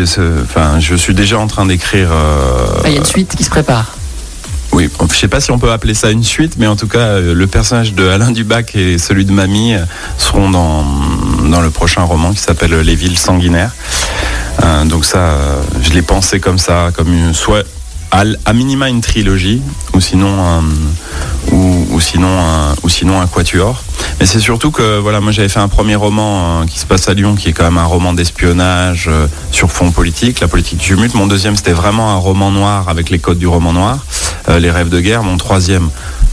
enfin, 0.42 0.80
je 0.80 0.94
suis 0.94 1.14
déjà 1.14 1.38
en 1.38 1.46
train 1.46 1.66
d'écrire. 1.66 2.08
Euh, 2.10 2.66
ah, 2.84 2.88
il 2.88 2.92
y 2.92 2.96
a 2.96 2.98
une 2.98 3.04
suite 3.04 3.34
qui 3.36 3.44
se 3.44 3.50
prépare. 3.50 3.96
Oui, 4.72 4.90
je 4.98 5.04
ne 5.04 5.08
sais 5.08 5.28
pas 5.28 5.40
si 5.40 5.50
on 5.52 5.58
peut 5.58 5.70
appeler 5.70 5.94
ça 5.94 6.10
une 6.10 6.24
suite, 6.24 6.54
mais 6.58 6.66
en 6.66 6.76
tout 6.76 6.88
cas, 6.88 6.98
euh, 6.98 7.34
le 7.34 7.46
personnage 7.46 7.94
de 7.94 8.08
Alain 8.08 8.30
Dubac 8.30 8.74
et 8.74 8.98
celui 8.98 9.24
de 9.24 9.32
Mamie 9.32 9.74
euh, 9.74 9.84
seront 10.18 10.50
dans, 10.50 10.84
dans 11.48 11.60
le 11.60 11.70
prochain 11.70 12.02
roman 12.02 12.32
qui 12.32 12.40
s'appelle 12.40 12.74
Les 12.80 12.94
villes 12.94 13.18
sanguinaires. 13.18 13.72
donc 14.86 15.04
ça, 15.04 15.38
je 15.82 15.92
l'ai 15.92 16.02
pensé 16.02 16.40
comme 16.40 16.58
ça, 16.58 16.90
comme 16.94 17.12
une, 17.12 17.32
soit 17.32 17.64
à, 18.10 18.52
minima 18.52 18.88
une 18.88 19.00
trilogie, 19.00 19.60
ou 19.94 20.00
sinon 20.00 20.44
un, 20.44 20.64
ou, 21.52 22.00
sinon 22.00 22.28
un, 22.28 22.74
ou 22.82 22.88
sinon 22.88 23.20
un 23.20 23.26
quatuor. 23.26 23.82
Mais 24.20 24.26
c'est 24.26 24.40
surtout 24.40 24.70
que 24.70 24.98
voilà, 24.98 25.20
moi 25.20 25.32
j'avais 25.32 25.48
fait 25.48 25.60
un 25.60 25.68
premier 25.68 25.94
roman 25.94 26.62
euh, 26.62 26.66
qui 26.66 26.78
se 26.78 26.86
passe 26.86 27.08
à 27.08 27.14
Lyon, 27.14 27.34
qui 27.34 27.48
est 27.48 27.52
quand 27.52 27.64
même 27.64 27.78
un 27.78 27.84
roman 27.84 28.12
d'espionnage 28.12 29.06
euh, 29.08 29.26
sur 29.50 29.70
fond 29.70 29.90
politique, 29.90 30.40
la 30.40 30.48
politique 30.48 30.78
tumulte. 30.78 31.14
Mon 31.14 31.26
deuxième, 31.26 31.56
c'était 31.56 31.72
vraiment 31.72 32.12
un 32.12 32.16
roman 32.16 32.50
noir 32.50 32.88
avec 32.88 33.10
les 33.10 33.18
codes 33.18 33.38
du 33.38 33.46
roman 33.46 33.72
noir, 33.72 33.98
euh, 34.48 34.58
les 34.58 34.70
rêves 34.70 34.88
de 34.88 35.00
guerre. 35.00 35.22
Mon 35.22 35.36
troisième, 35.36 35.90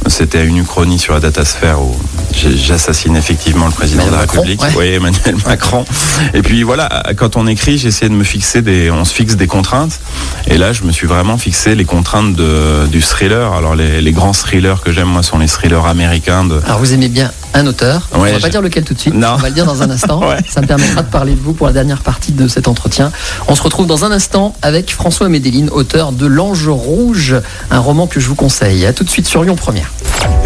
c'était 0.08 0.46
une 0.46 0.58
uchronie 0.58 1.00
sur 1.00 1.13
la 1.13 1.20
datasphère 1.20 1.82
où 1.82 1.98
j'assassine 2.34 3.16
effectivement 3.16 3.66
le 3.66 3.72
président 3.72 4.04
Emmanuel 4.04 4.12
de 4.12 4.16
la 4.16 4.22
Macron, 4.25 4.42
République. 4.42 4.62
ouais. 4.62 4.74
Oui, 4.78 4.94
Emmanuel 4.96 5.36
Macron. 5.46 5.86
Et 6.34 6.42
puis 6.42 6.63
voilà, 6.63 7.04
quand 7.16 7.36
on 7.38 7.48
écrit, 7.48 7.78
j'essaie 7.78 8.10
de 8.10 8.13
me 8.13 8.24
fixer 8.24 8.62
des, 8.62 8.92
on 8.92 9.06
se 9.06 9.13
fixe 9.13 9.36
des 9.36 9.48
contraintes. 9.48 10.00
Et 10.48 10.58
là, 10.58 10.74
je 10.74 10.84
me 10.84 10.92
suis 10.92 11.08
vraiment 11.08 11.38
fixé 11.38 11.75
les 11.75 11.86
contraintes 11.86 12.36
de, 12.36 12.88
du 12.88 13.02
thriller. 13.02 13.54
Alors 13.54 13.75
les, 13.75 14.02
les 14.02 14.12
grands 14.12 14.34
thrillers 14.34 14.82
que 14.84 14.92
j'aime, 14.92 15.08
moi, 15.10 15.24
sont 15.24 15.38
les 15.40 15.48
thrillers 15.48 15.86
américains 15.86 16.44
de, 16.44 16.60
Alors 16.66 16.80
vous 16.80 16.94
aimez 16.94 17.10
bien 17.10 17.32
un 17.53 17.67
auteur. 17.67 18.10
on 18.13 18.19
va 18.19 18.39
pas 18.39 18.50
dire 18.50 18.62
lequel 18.62 18.83
tout 18.83 18.93
de 18.93 19.00
suite. 19.00 19.13
Non. 19.13 19.33
On 19.33 19.38
va 19.38 19.50
le 19.50 19.53
dire 19.53 19.65
dans 19.65 19.81
un 19.81 19.89
instant. 19.89 20.22
Ouais. 20.33 20.38
Ça 20.50 20.62
me 20.62 20.67
permettra 20.67 21.01
de 21.01 21.10
parler 21.10 21.33
de 21.33 21.39
vous 21.39 21.53
pour 21.53 21.67
la 21.67 21.74
dernière 21.74 22.01
partie 22.01 22.31
de 22.31 22.48
cet 22.48 22.67
entretien. 22.67 23.12
On 23.48 23.55
se 23.55 23.62
retrouve 23.62 23.88
dans 23.88 24.05
un 24.05 24.12
instant 24.12 24.55
avec 24.62 24.91
François 24.91 25.27
Médeline, 25.27 25.69
auteur 25.69 26.12
de 26.13 26.25
L'Ange 26.25 26.69
Rouge, 26.69 27.36
un 27.69 27.79
roman 27.79 28.07
que 28.07 28.19
je 28.19 28.27
vous 28.27 28.36
conseille. 28.36 28.86
À 28.86 28.93
tout 28.93 29.03
de 29.03 29.10
suite 29.10 29.27
sur 29.27 29.43
Lyon 29.43 29.55
Première. 29.55 29.91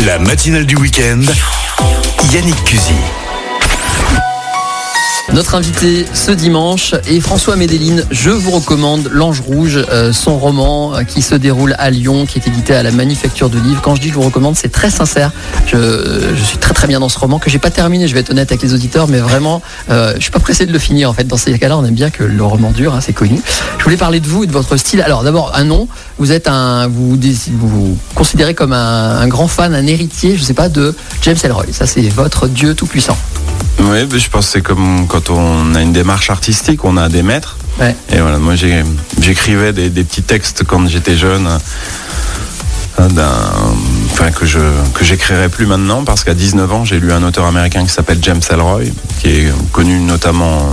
La 0.06 0.18
matinale 0.18 0.66
du 0.66 0.76
week-end. 0.76 1.22
Yannick 2.34 2.64
Cusy. 2.64 2.94
Notre 5.34 5.56
invité 5.56 6.06
ce 6.14 6.32
dimanche 6.32 6.96
est 7.06 7.20
François 7.20 7.58
Médeline. 7.58 8.06
Je 8.12 8.30
vous 8.30 8.52
recommande 8.52 9.10
L'Ange 9.12 9.42
Rouge, 9.42 9.78
euh, 9.92 10.14
son 10.14 10.40
roman 10.40 10.96
euh, 10.96 11.04
qui 11.04 11.22
se 11.22 11.36
déroule 11.36 11.76
à 11.78 11.90
Lyon, 11.90 12.26
qui 12.26 12.40
est 12.40 12.48
édité 12.48 12.74
à 12.74 12.82
la 12.82 12.92
Manufacture 12.92 13.50
de 13.50 13.60
Livres. 13.60 13.82
Quand 13.84 13.94
je 13.96 14.02
dis 14.02 14.08
je 14.08 14.14
vous 14.14 14.22
recommande, 14.22 14.56
c'est 14.56 14.72
très 14.72 14.90
sincère. 14.90 15.32
Je, 15.66 16.34
suis 16.44 16.58
très 16.58 16.74
très 16.74 16.88
bien 16.88 17.02
dans 17.02 17.10
ce 17.10 17.20
roman 17.20 17.40
que 17.40 17.50
j'ai 17.50 17.60
pas 17.60 17.70
terminé. 17.70 18.08
Je 18.08 18.14
vais 18.14 18.22
être 18.22 18.30
honnête 18.32 18.52
avec 18.52 18.62
les 18.64 18.74
auditeurs, 18.74 19.10
mais 19.10 19.20
vraiment, 19.20 19.62
euh, 19.90 20.14
je 20.16 20.22
suis 20.22 20.32
pas 20.32 20.40
pressé 20.40 20.66
de 20.66 20.72
le 20.72 20.80
finir. 20.80 21.10
En 21.10 21.14
fait, 21.14 21.26
dans 21.26 21.38
ces 21.38 21.58
cas-là, 21.60 21.78
on 21.78 21.84
aime 21.86 21.94
bien 21.94 22.10
que 22.10 22.24
le 22.24 22.44
roman 22.44 22.72
dure, 22.72 22.96
hein, 22.96 23.02
c'est 23.02 23.14
connu. 23.14 23.40
Je 23.78 23.84
voulais 23.84 23.98
parler 23.98 24.22
de 24.22 24.28
vous 24.28 24.46
et 24.46 24.48
de 24.48 24.54
votre 24.54 24.78
style. 24.78 25.02
Alors 25.02 25.24
d'abord 25.24 25.52
un 25.56 25.66
nom. 25.66 25.90
Vous 26.20 26.32
êtes 26.32 26.48
un, 26.48 26.88
vous 26.88 27.10
vous, 27.10 27.18
dé- 27.18 27.36
vous 27.52 27.68
vous 27.68 27.98
considérez 28.16 28.54
comme 28.54 28.74
un, 28.74 29.28
grand 29.28 29.48
fan, 29.48 29.76
un 29.76 29.86
héritier, 29.86 30.38
je 30.38 30.44
sais 30.44 30.54
pas, 30.56 30.70
de 30.70 30.96
James 31.22 31.38
Ellroy. 31.44 31.66
Ça, 31.72 31.86
c'est 31.86 32.08
votre 32.10 32.48
dieu 32.48 32.74
tout 32.74 32.88
puissant. 32.88 33.18
Oui, 33.80 34.00
je 34.12 34.30
pense 34.30 34.48
que 34.48 34.52
c'est 34.54 34.62
comme 34.62 35.06
quand 35.18 35.34
on 35.34 35.74
a 35.74 35.82
une 35.82 35.94
démarche 35.94 36.30
artistique, 36.30 36.86
on 36.86 36.96
a 36.98 37.10
des 37.10 37.24
maîtres. 37.24 37.58
Ouais. 37.80 37.96
Et 38.12 38.20
voilà, 38.20 38.38
moi 38.38 38.56
j'ai- 38.56 38.84
j'écrivais 39.20 39.74
des, 39.74 39.90
des 39.90 40.04
petits 40.04 40.22
textes 40.22 40.64
quand 40.64 40.88
j'étais 40.88 41.16
jeune, 41.18 41.48
euh, 43.00 43.08
d'un- 43.10 43.76
enfin 44.12 44.32
que 44.32 44.46
je 44.46 44.60
que 44.94 45.04
j'écrirai 45.04 45.50
plus 45.50 45.66
maintenant 45.66 46.04
parce 46.04 46.24
qu'à 46.24 46.34
19 46.34 46.72
ans 46.72 46.86
j'ai 46.86 47.00
lu 47.00 47.12
un 47.12 47.24
auteur 47.24 47.46
américain 47.46 47.84
qui 47.84 47.90
s'appelle 47.92 48.20
James 48.22 48.42
Ellroy, 48.50 48.84
qui 49.20 49.28
est 49.30 49.54
connu 49.72 50.00
notamment 50.00 50.70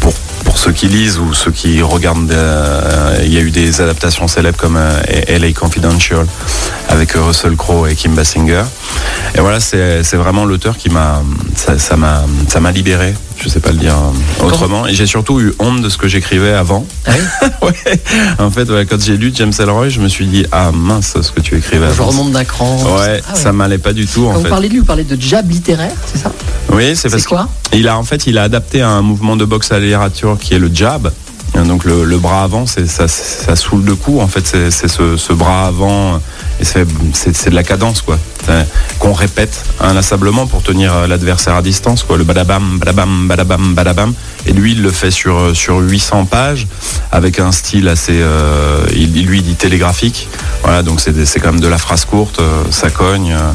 pour 0.00 0.12
pour 0.44 0.58
ceux 0.58 0.72
qui 0.72 0.86
lisent 0.88 1.18
ou 1.18 1.34
ceux 1.34 1.50
qui 1.50 1.82
regardent. 1.82 2.30
euh, 2.30 3.18
il 3.24 3.32
y 3.32 3.36
a 3.38 3.40
eu 3.40 3.50
des 3.50 3.80
adaptations 3.80 4.28
célèbres 4.28 4.56
comme 4.58 4.76
euh, 4.76 5.02
L.A. 5.26 5.52
Confidential 5.52 6.26
avec 6.88 7.12
Russell 7.12 7.56
Crowe 7.56 7.86
et 7.88 7.94
Kim 7.96 8.14
Basinger. 8.14 8.62
Et 9.34 9.40
voilà, 9.40 9.60
c'est 9.60 10.02
vraiment 10.16 10.44
l'auteur 10.44 10.76
qui 10.76 10.88
m'a 10.90 11.22
ça 11.56 11.96
m'a 11.96 12.24
ça 12.48 12.60
m'a 12.60 12.72
libéré. 12.72 13.14
Je 13.40 13.48
sais 13.48 13.60
pas 13.60 13.70
le 13.70 13.76
dire 13.78 13.94
euh, 13.94 14.44
autrement. 14.46 14.86
Et 14.88 14.94
j'ai 14.94 15.06
surtout 15.06 15.38
eu 15.40 15.52
honte 15.60 15.80
de 15.80 15.88
ce 15.88 15.96
que 15.96 16.08
j'écrivais 16.08 16.52
avant. 16.52 16.84
Ah 17.06 17.12
oui 17.12 17.48
Ouais. 17.68 18.00
En 18.40 18.50
fait, 18.50 18.68
ouais, 18.68 18.84
quand 18.84 19.00
j'ai 19.00 19.16
lu 19.16 19.30
James 19.34 19.52
Ellroy, 19.60 19.90
je 19.90 20.00
me 20.00 20.08
suis 20.08 20.26
dit 20.26 20.44
ah 20.50 20.72
mince 20.72 21.14
ce 21.20 21.30
que 21.30 21.40
tu 21.40 21.56
écrivais 21.56 21.86
Je 21.86 21.90
avant. 21.92 22.06
remonte 22.06 22.32
d'un 22.32 22.44
cran. 22.44 22.76
Ouais, 22.98 23.22
Ah 23.30 23.34
ça 23.36 23.52
m'allait 23.52 23.78
pas 23.78 23.92
du 23.92 24.06
tout 24.06 24.22
Quand 24.24 24.30
en 24.30 24.32
vous 24.38 24.42
fait. 24.42 24.48
parlez 24.48 24.68
de 24.68 24.72
lui, 24.72 24.80
vous 24.80 24.86
parlez 24.86 25.04
de 25.04 25.20
jab 25.20 25.48
littéraire, 25.48 25.92
c'est 26.12 26.18
ça? 26.18 26.32
Oui, 26.72 26.96
c'est 26.96 27.08
parce 27.08 27.22
C'est 27.22 27.28
quoi? 27.28 27.48
qu'il 27.70 27.86
a 27.86 27.96
en 27.96 28.02
fait 28.02 28.26
il 28.26 28.38
a 28.38 28.42
adapté 28.42 28.82
un 28.82 29.02
mouvement 29.02 29.36
de 29.36 29.44
boxe 29.44 29.70
à 29.70 29.74
la 29.78 29.84
littérature 29.84 30.36
qui 30.40 30.54
est 30.54 30.58
le 30.58 30.70
jab. 30.72 31.12
Donc 31.54 31.84
le, 31.84 32.04
le 32.04 32.18
bras 32.18 32.44
avant, 32.44 32.66
ça, 32.66 33.08
ça 33.08 33.56
saoule 33.56 33.84
le 33.84 33.94
cou. 33.96 34.20
En 34.20 34.28
fait, 34.28 34.46
c'est 34.46 34.70
c'est 34.70 34.86
ce, 34.88 35.16
ce 35.16 35.32
bras 35.32 35.66
avant 35.66 36.20
et 36.60 36.64
c'est 36.64 37.50
de 37.50 37.54
la 37.54 37.62
cadence 37.62 38.02
quoi, 38.02 38.18
qu'on 38.98 39.12
répète 39.12 39.62
inlassablement 39.80 40.46
pour 40.46 40.62
tenir 40.62 40.94
euh, 40.94 41.06
l'adversaire 41.06 41.54
à 41.54 41.62
distance 41.62 42.02
quoi. 42.02 42.16
Le 42.16 42.24
badabam, 42.24 42.78
badabam, 42.78 43.28
badabam, 43.28 43.74
badabam. 43.74 44.12
Et 44.46 44.52
lui, 44.52 44.72
il 44.72 44.82
le 44.82 44.90
fait 44.90 45.10
sur 45.10 45.36
euh, 45.36 45.54
sur 45.54 45.78
800 45.78 46.24
pages 46.24 46.66
avec 47.12 47.38
un 47.38 47.52
style 47.52 47.88
assez, 47.88 48.20
euh, 48.20 48.80
il, 48.92 49.16
il 49.16 49.26
lui 49.26 49.42
dit 49.42 49.54
télégraphique. 49.54 50.28
Voilà, 50.62 50.82
donc 50.82 51.00
c'est 51.00 51.40
quand 51.40 51.52
même 51.52 51.60
de 51.60 51.68
la 51.68 51.78
phrase 51.78 52.04
courte, 52.04 52.40
euh, 52.40 52.62
ça 52.70 52.90
cogne. 52.90 53.32
euh, 53.32 53.52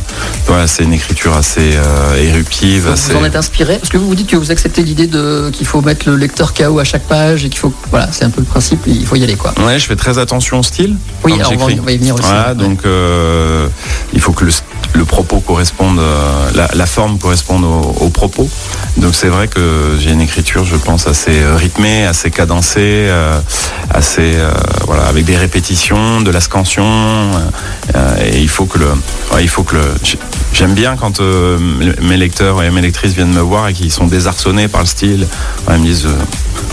voilà, 0.47 0.67
c'est 0.67 0.83
une 0.83 0.93
écriture 0.93 1.35
assez 1.35 1.77
éruptive, 2.17 2.83
Vous 2.87 2.91
assez. 2.93 3.15
en 3.15 3.23
êtes 3.25 3.35
inspiré 3.35 3.77
Parce 3.77 3.89
que 3.89 3.97
vous 3.97 4.07
vous 4.07 4.15
dites 4.15 4.27
que 4.29 4.35
vous 4.35 4.51
acceptez 4.51 4.83
l'idée 4.83 5.07
de 5.07 5.49
qu'il 5.51 5.65
faut 5.65 5.81
mettre 5.81 6.09
le 6.09 6.15
lecteur 6.15 6.53
KO 6.53 6.79
à 6.79 6.83
chaque 6.83 7.03
page 7.03 7.43
et 7.45 7.49
qu'il 7.49 7.59
faut. 7.59 7.73
Voilà, 7.91 8.09
c'est 8.11 8.25
un 8.25 8.29
peu 8.29 8.41
le 8.41 8.45
principe, 8.47 8.81
il 8.87 9.05
faut 9.05 9.15
y 9.15 9.23
aller 9.23 9.35
quoi. 9.35 9.53
Ouais, 9.65 9.79
je 9.79 9.85
fais 9.85 9.95
très 9.95 10.17
attention 10.17 10.59
au 10.59 10.63
style. 10.63 10.95
Oui, 11.23 11.33
alors 11.33 11.51
on 11.51 11.55
va, 11.55 11.59
j'écris. 11.67 11.79
on 11.81 11.85
va 11.85 11.91
y 11.91 11.97
venir 11.97 12.15
aussi. 12.15 12.23
Voilà, 12.25 12.49
Ouais. 12.49 12.55
donc 12.55 12.85
euh, 12.93 13.67
il 14.13 14.21
faut 14.21 14.31
que 14.31 14.45
le, 14.45 15.05
propos 15.05 15.39
corresponde, 15.41 15.99
euh, 15.99 16.67
la, 16.73 16.85
forme 16.85 17.19
corresponde 17.19 17.63
au, 17.65 18.09
propos. 18.09 18.49
Donc 18.97 19.13
c'est 19.15 19.27
vrai 19.27 19.47
que 19.47 19.97
j'ai 19.99 20.11
une 20.11 20.21
écriture, 20.21 20.63
je 20.63 20.75
pense, 20.75 21.07
assez 21.07 21.41
euh, 21.41 21.55
rythmée, 21.55 22.05
assez 22.05 22.31
cadencée, 22.31 23.09
assez 23.89 24.33
voilà, 24.85 25.03
avec 25.05 25.25
des 25.25 25.37
répétitions, 25.37 26.21
de 26.21 26.31
la 26.31 26.41
scansion. 26.41 27.31
et 28.23 28.39
il 28.39 28.49
faut 28.49 28.65
que 28.65 28.79
le, 28.79 28.87
il 29.41 29.49
faut 29.49 29.63
que 29.63 29.75
le. 29.75 29.83
j'ai- 30.03 30.19
J'aime 30.53 30.75
bien 30.75 30.95
quand 30.95 31.19
mes 31.19 32.15
lecteurs 32.15 32.61
et 32.61 32.69
mes 32.69 32.81
lectrices 32.81 33.13
viennent 33.13 33.33
me 33.33 33.41
voir 33.41 33.69
et 33.69 33.73
qu'ils 33.73 33.91
sont 33.91 34.05
désarçonnés 34.05 34.67
par 34.67 34.81
le 34.81 34.87
style. 34.87 35.27
Ils 35.67 35.79
me 35.79 35.83
disent, 35.83 36.07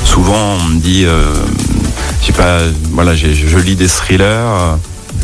souvent 0.04 0.56
on 0.60 0.64
me 0.68 0.78
dit, 0.78 1.06
je 2.26 2.32
pas, 2.32 2.58
voilà, 2.92 3.14
je 3.16 3.56
lis 3.58 3.76
des 3.76 3.88
thrillers. 3.88 4.76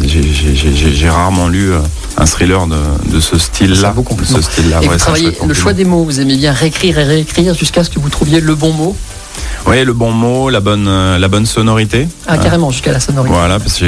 J'ai- 0.05 1.09
rarement 1.09 1.49
lu 1.49 1.73
euh, 1.73 1.79
un 2.17 2.27
thriller 2.27 2.67
de, 2.67 2.77
de 3.11 3.21
ce 3.21 3.39
style-là. 3.39 3.93
Ouais, 4.81 4.89
le 5.49 5.55
choix 5.55 5.73
des 5.73 5.85
mots, 5.85 6.05
vous 6.05 6.21
aimez 6.21 6.37
bien 6.37 6.53
réécrire 6.53 6.99
et 6.99 7.05
réécrire 7.05 7.55
jusqu'à 7.55 7.85
ce 7.85 7.91
que 7.91 7.99
vous 7.99 8.09
trouviez 8.11 8.41
le 8.41 8.55
bon 8.55 8.73
mot? 8.73 8.97
Oui, 9.67 9.85
le 9.85 9.93
bon 9.93 10.13
mot, 10.13 10.49
la 10.51 10.61
bonne, 10.61 10.87
euh, 10.89 11.19
la 11.19 11.29
bonne 11.29 11.47
sonorité. 11.47 12.07
Ah, 12.27 12.39
carrément, 12.39 12.71
jusqu'à 12.71 12.93
la 12.93 13.01
sonorité. 13.01 13.35
Voilà, 13.35 13.59
parce 13.59 13.79
que 13.79 13.87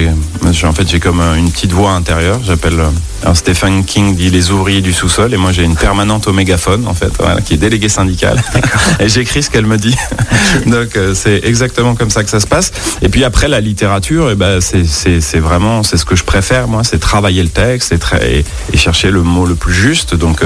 j'ai- 0.52 0.66
en 0.66 0.72
fait 0.72 0.88
j'ai 0.88 0.98
comme 1.00 1.20
euh, 1.20 1.34
une 1.36 1.50
petite 1.50 1.72
voix 1.72 1.92
intérieure. 1.92 2.40
J'appelle. 2.44 2.78
euh, 2.80 2.88
alors 3.22 3.36
Stephen 3.36 3.84
King 3.84 4.14
dit 4.14 4.30
les 4.30 4.50
ouvriers 4.52 4.80
du 4.80 4.92
sous-sol 4.92 5.34
et 5.34 5.36
moi 5.36 5.50
j'ai 5.52 5.64
une 5.64 5.74
permanente 5.76 6.26
au 6.28 6.32
mégaphone 6.32 6.86
en 6.86 6.94
fait, 6.94 7.10
voilà, 7.18 7.40
qui 7.40 7.54
est 7.54 7.58
déléguée 7.58 7.88
syndicale. 7.88 8.40
et 9.00 9.08
j'écris 9.08 9.42
ce 9.42 9.50
qu'elle 9.50 9.66
me 9.66 9.76
dit. 9.76 9.96
Donc 10.66 10.98
c'est 11.14 11.40
exactement 11.44 11.94
comme 11.94 12.10
ça 12.10 12.22
que 12.24 12.30
ça 12.30 12.40
se 12.40 12.46
passe. 12.46 12.70
Et 13.02 13.08
puis 13.08 13.24
après 13.24 13.48
la 13.48 13.60
littérature, 13.60 14.30
eh 14.30 14.34
ben, 14.34 14.60
c'est- 14.60 14.84
c'est 14.86 15.20
c'est 15.20 15.40
vraiment 15.40 15.82
c'est 15.82 15.96
ce 15.96 16.04
que 16.04 16.16
je 16.16 16.24
préfère 16.24 16.66
moi, 16.68 16.82
c'est 16.84 16.98
travailler 16.98 17.42
le 17.42 17.48
texte 17.48 17.92
et, 17.92 17.96
tra- 17.98 18.22
et, 18.22 18.44
et 18.72 18.76
chercher 18.76 19.10
le 19.10 19.22
mot 19.22 19.46
le 19.46 19.54
plus 19.54 19.74
juste. 19.74 20.14
Donc 20.14 20.42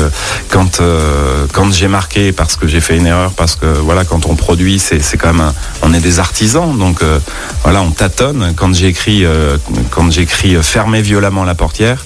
quand 0.48 0.80
euh, 0.80 1.46
quand 1.52 1.72
j'ai 1.72 1.88
marqué 1.88 2.32
parce 2.32 2.56
que 2.56 2.66
j'ai 2.66 2.80
fait 2.80 2.96
une 2.96 3.06
erreur, 3.06 3.32
parce 3.32 3.54
que 3.56 3.66
voilà 3.66 4.04
quand 4.04 4.26
on 4.26 4.34
produit 4.34 4.78
c'est 4.78 4.91
c'est 5.00 5.16
quand 5.16 5.32
même 5.32 5.52
on 5.82 5.92
est 5.94 6.00
des 6.00 6.18
artisans 6.18 6.76
donc 6.76 7.02
euh, 7.02 7.18
voilà 7.62 7.82
on 7.82 7.90
tâtonne. 7.90 8.52
Quand 8.56 8.74
j'écris 8.74 9.24
euh, 9.24 9.56
quand 9.90 10.10
j'écris 10.10 10.56
euh, 10.56 10.62
fermer 10.62 11.02
violemment 11.02 11.44
la 11.44 11.54
portière 11.54 12.04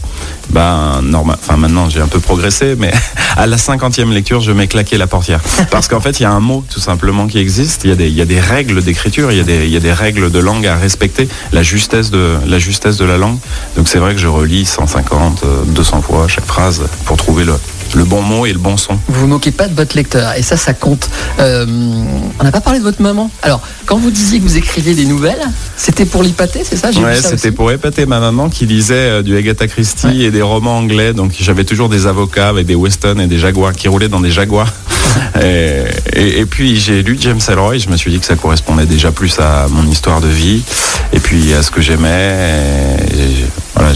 ben 0.50 1.02
normal 1.02 1.36
enfin 1.42 1.56
maintenant 1.56 1.90
j'ai 1.90 2.00
un 2.00 2.06
peu 2.06 2.20
progressé 2.20 2.76
mais 2.78 2.92
à 3.36 3.46
la 3.46 3.58
cinquantième 3.58 4.12
lecture 4.12 4.40
je 4.40 4.52
mets 4.52 4.66
claquer 4.68 4.98
la 4.98 5.06
portière. 5.06 5.40
Parce 5.70 5.88
qu'en 5.88 6.00
fait 6.00 6.20
il 6.20 6.24
y 6.24 6.26
a 6.26 6.30
un 6.30 6.40
mot 6.40 6.64
tout 6.70 6.80
simplement 6.80 7.26
qui 7.26 7.38
existe. 7.38 7.84
Il 7.84 7.90
y 7.90 8.20
a 8.20 8.24
des 8.24 8.40
règles 8.40 8.82
d'écriture 8.82 9.32
il 9.32 9.38
y 9.38 9.40
a 9.40 9.44
des 9.44 9.80
des 9.80 9.92
règles 9.92 10.30
de 10.30 10.38
langue 10.38 10.66
à 10.66 10.76
respecter. 10.76 11.28
La 11.52 11.62
justesse 11.62 12.10
de 12.10 12.36
la 12.46 12.58
justesse 12.58 12.96
de 12.96 13.04
la 13.04 13.18
langue. 13.18 13.38
Donc 13.76 13.88
c'est 13.88 13.98
vrai 13.98 14.14
que 14.14 14.20
je 14.20 14.26
relis 14.26 14.64
150 14.64 15.42
euh, 15.44 15.64
200 15.66 16.02
fois 16.02 16.26
chaque 16.28 16.46
phrase 16.46 16.82
pour 17.04 17.16
trouver 17.16 17.44
le 17.44 17.54
le 17.94 18.04
bon 18.04 18.22
mot 18.22 18.46
et 18.46 18.52
le 18.52 18.58
bon 18.58 18.76
son 18.76 18.94
Vous 19.08 19.20
vous 19.20 19.26
moquez 19.26 19.50
pas 19.50 19.68
de 19.68 19.74
votre 19.74 19.96
lecteur 19.96 20.32
et 20.36 20.42
ça, 20.42 20.56
ça 20.56 20.74
compte. 20.74 21.08
Euh, 21.38 21.64
on 22.38 22.44
n'a 22.44 22.52
pas 22.52 22.60
parlé 22.60 22.78
de 22.78 22.84
votre 22.84 23.00
maman. 23.02 23.30
Alors, 23.42 23.60
quand 23.86 23.96
vous 23.98 24.10
disiez 24.10 24.38
que 24.38 24.44
vous 24.44 24.56
écriviez 24.56 24.94
des 24.94 25.04
nouvelles, 25.06 25.44
c'était 25.76 26.04
pour 26.04 26.22
l'épater, 26.22 26.62
c'est 26.64 26.76
ça? 26.76 26.90
Ouais, 26.90 27.16
ça 27.16 27.30
c'était 27.30 27.52
pour 27.52 27.70
épater 27.72 28.06
ma 28.06 28.20
maman 28.20 28.48
qui 28.48 28.66
lisait 28.66 28.94
euh, 28.94 29.22
du 29.22 29.36
Agatha 29.36 29.66
Christie 29.68 30.06
Ouais. 30.06 30.16
et 30.16 30.30
des 30.30 30.42
romans 30.42 30.78
anglais. 30.78 31.12
Donc 31.12 31.32
j'avais 31.38 31.64
toujours 31.64 31.88
des 31.88 32.06
avocats 32.06 32.48
avec 32.48 32.66
des 32.66 32.74
westerns 32.74 33.20
et 33.20 33.26
des 33.26 33.38
jaguars 33.38 33.72
qui 33.72 33.88
roulaient 33.88 34.08
dans 34.08 34.20
des 34.20 34.30
jaguars. 34.30 34.72
et, 35.42 35.82
et- 36.14 36.38
et 36.40 36.46
puis 36.46 36.76
j'ai 36.78 37.02
lu 37.02 37.16
James 37.20 37.40
Ellroy. 37.48 37.78
Je 37.78 37.88
me 37.88 37.96
suis 37.96 38.10
dit 38.10 38.18
que 38.18 38.26
ça 38.26 38.36
correspondait 38.36 38.86
déjà 38.86 39.12
plus 39.12 39.38
à 39.38 39.66
mon 39.70 39.88
histoire 39.90 40.20
de 40.20 40.28
vie 40.28 40.62
et 41.12 41.20
puis 41.20 41.54
à 41.54 41.62
ce 41.62 41.70
que 41.70 41.80
j'aimais. 41.80 42.96
Voilà, 43.74 43.92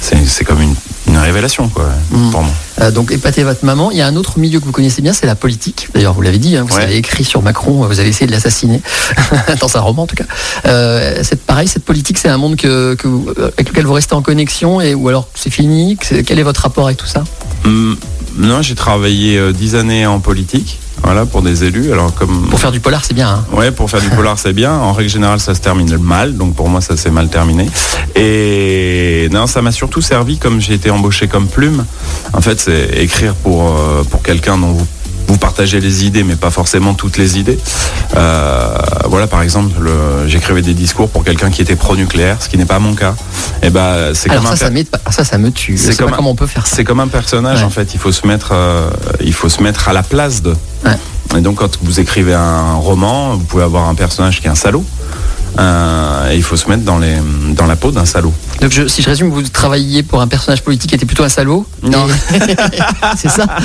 c'est 0.00 0.44
comme 0.44 0.60
une, 0.62 0.74
une 1.18 1.24
révélation 1.24 1.68
quoi 1.68 1.88
Mm. 2.10 2.30
pour 2.30 2.42
moi. 2.42 2.52
Euh, 2.80 2.90
donc 2.90 3.10
épater 3.12 3.42
votre 3.44 3.64
maman. 3.64 3.90
Il 3.90 3.96
y 3.98 4.02
a 4.02 4.06
un 4.06 4.16
autre 4.16 4.38
milieu 4.38 4.60
que 4.60 4.64
vous 4.64 4.72
connaissez 4.72 5.02
bien, 5.02 5.12
c'est 5.12 5.26
la 5.26 5.34
politique. 5.34 5.88
D'ailleurs, 5.94 6.14
vous 6.14 6.22
l'avez 6.22 6.38
dit, 6.38 6.56
hein, 6.56 6.64
vous 6.68 6.76
Ouais. 6.76 6.82
avez 6.84 6.96
écrit 6.96 7.24
sur 7.24 7.42
Macron, 7.42 7.84
vous 7.84 7.98
avez 8.00 8.08
essayé 8.08 8.26
de 8.26 8.32
l'assassiner 8.32 8.80
dans 9.60 9.76
un 9.76 9.80
roman 9.80 10.02
en 10.04 10.06
tout 10.06 10.16
cas. 10.16 10.24
Euh, 10.66 11.20
c'est 11.22 11.40
pareil, 11.42 11.66
cette 11.68 11.84
politique, 11.84 12.18
c'est 12.18 12.28
un 12.28 12.38
monde 12.38 12.56
que, 12.56 12.94
que 12.94 13.08
vous- 13.08 13.30
avec 13.36 13.68
lequel 13.68 13.84
vous 13.86 13.92
restez 13.94 14.14
en 14.14 14.22
connexion 14.22 14.80
et 14.80 14.94
ou 14.94 15.08
alors 15.08 15.28
c'est 15.34 15.50
fini? 15.50 15.96
Quel 15.98 16.38
est 16.38 16.42
votre 16.42 16.62
rapport 16.62 16.86
avec 16.86 16.98
tout 16.98 17.06
ça? 17.06 17.24
Hum, 17.64 17.96
non, 18.36 18.62
j'ai 18.62 18.74
travaillé 18.76 19.36
euh, 19.38 19.52
dix 19.52 19.74
années 19.74 20.06
en 20.06 20.20
politique, 20.20 20.78
voilà, 21.02 21.24
pour 21.26 21.42
des 21.42 21.64
élus. 21.64 21.92
Alors 21.92 22.14
comme 22.14 22.48
Pour 22.48 22.60
faire 22.60 22.72
du 22.72 22.80
polar, 22.80 23.04
c'est 23.04 23.14
bien. 23.14 23.28
hein. 23.30 23.44
Ouais, 23.52 23.70
pour 23.70 23.90
faire 23.90 24.00
du 24.00 24.08
polar, 24.10 24.38
c'est 24.42 24.52
bien. 24.52 24.72
En 24.72 24.92
règle 24.92 25.10
générale, 25.10 25.40
ça 25.40 25.54
se 25.54 25.60
termine 25.60 25.96
mal. 25.98 26.36
Donc 26.36 26.54
pour 26.54 26.68
moi, 26.68 26.80
ça 26.80 26.96
s'est 26.96 27.10
mal 27.10 27.28
terminé. 27.28 27.68
Et 28.14 29.28
non, 29.32 29.46
ça 29.46 29.62
m'a 29.62 29.72
surtout 29.72 30.00
servi 30.02 30.38
comme 30.38 30.60
j'ai 30.60 30.74
été 30.74 30.90
embauché 30.90 31.28
comme 31.28 31.46
plume. 31.48 31.84
En 32.32 32.40
fait, 32.40 32.60
c'est 32.60 32.90
écrire 33.02 33.34
pour, 33.34 33.68
euh, 33.78 34.02
pour 34.10 34.22
quelqu'un 34.22 34.58
dont 34.58 34.72
vous, 34.72 34.86
vous 35.28 35.36
partagez 35.38 35.78
les 35.80 36.04
idées, 36.06 36.24
mais 36.24 36.36
pas 36.36 36.50
forcément 36.50 36.94
toutes 36.94 37.16
les 37.18 37.38
idées. 37.38 37.58
Euh, 38.16 38.76
voilà, 39.04 39.26
par 39.26 39.42
exemple, 39.42 39.72
le- 39.80 40.26
j'écrivais 40.26 40.62
des 40.62 40.74
discours 40.74 41.08
pour 41.10 41.22
quelqu'un 41.22 41.50
qui 41.50 41.62
était 41.62 41.76
pro-nucléaire, 41.76 42.38
ce 42.40 42.48
qui 42.48 42.56
n'est 42.58 42.64
pas 42.64 42.78
mon 42.78 42.94
cas. 42.94 43.14
Et 43.62 43.70
ben, 43.70 44.12
c'est 44.14 44.28
comme 44.30 44.44
ça, 44.44 44.52
un 44.52 44.56
ça, 44.56 44.70
ça, 45.10 45.24
ça 45.24 45.38
me 45.38 45.50
tue. 45.52 45.76
C'est 45.76 45.96
comme 45.98 46.10
comment 46.10 46.30
on 46.30 46.34
peut 46.34 46.46
faire 46.46 46.66
ça. 46.66 46.76
c'est 46.76 46.84
comme 46.84 47.00
un 47.00 47.08
personnage 47.08 47.58
Ouais. 47.60 47.64
en 47.64 47.70
fait. 47.70 47.94
Il 47.94 48.00
faut 48.00 48.12
se 48.12 48.26
mettre, 48.26 48.50
euh, 48.52 48.90
il 49.20 49.32
faut 49.34 49.48
se 49.48 49.62
mettre 49.62 49.88
à 49.88 49.92
la 49.92 50.02
place 50.02 50.42
de. 50.42 50.54
Ouais. 50.84 50.96
Et 51.36 51.40
donc 51.42 51.56
quand 51.56 51.78
vous 51.82 52.00
écrivez 52.00 52.34
un 52.34 52.74
roman, 52.74 53.34
vous 53.36 53.44
pouvez 53.44 53.62
avoir 53.64 53.88
un 53.88 53.94
personnage 53.94 54.40
qui 54.40 54.46
est 54.46 54.50
un 54.50 54.54
salaud. 54.54 54.84
Euh, 55.58 56.30
et 56.30 56.36
il 56.36 56.42
faut 56.42 56.56
se 56.56 56.68
mettre 56.68 56.84
dans 56.84 56.98
les 56.98 57.16
dans 57.50 57.66
la 57.66 57.76
peau 57.76 57.90
d'un 57.90 58.04
salaud. 58.06 58.32
Donc 58.60 58.72
je- 58.72 58.88
si 58.88 59.02
je 59.02 59.08
résume, 59.08 59.28
vous 59.30 59.42
travailliez 59.42 60.02
pour 60.02 60.20
un 60.20 60.26
personnage 60.26 60.62
politique 60.62 60.90
qui 60.90 60.96
était 60.96 61.06
plutôt 61.06 61.22
un 61.24 61.28
salaud. 61.28 61.64
Non. 61.82 62.06
C'est 63.16 63.28
ça. 63.30 63.46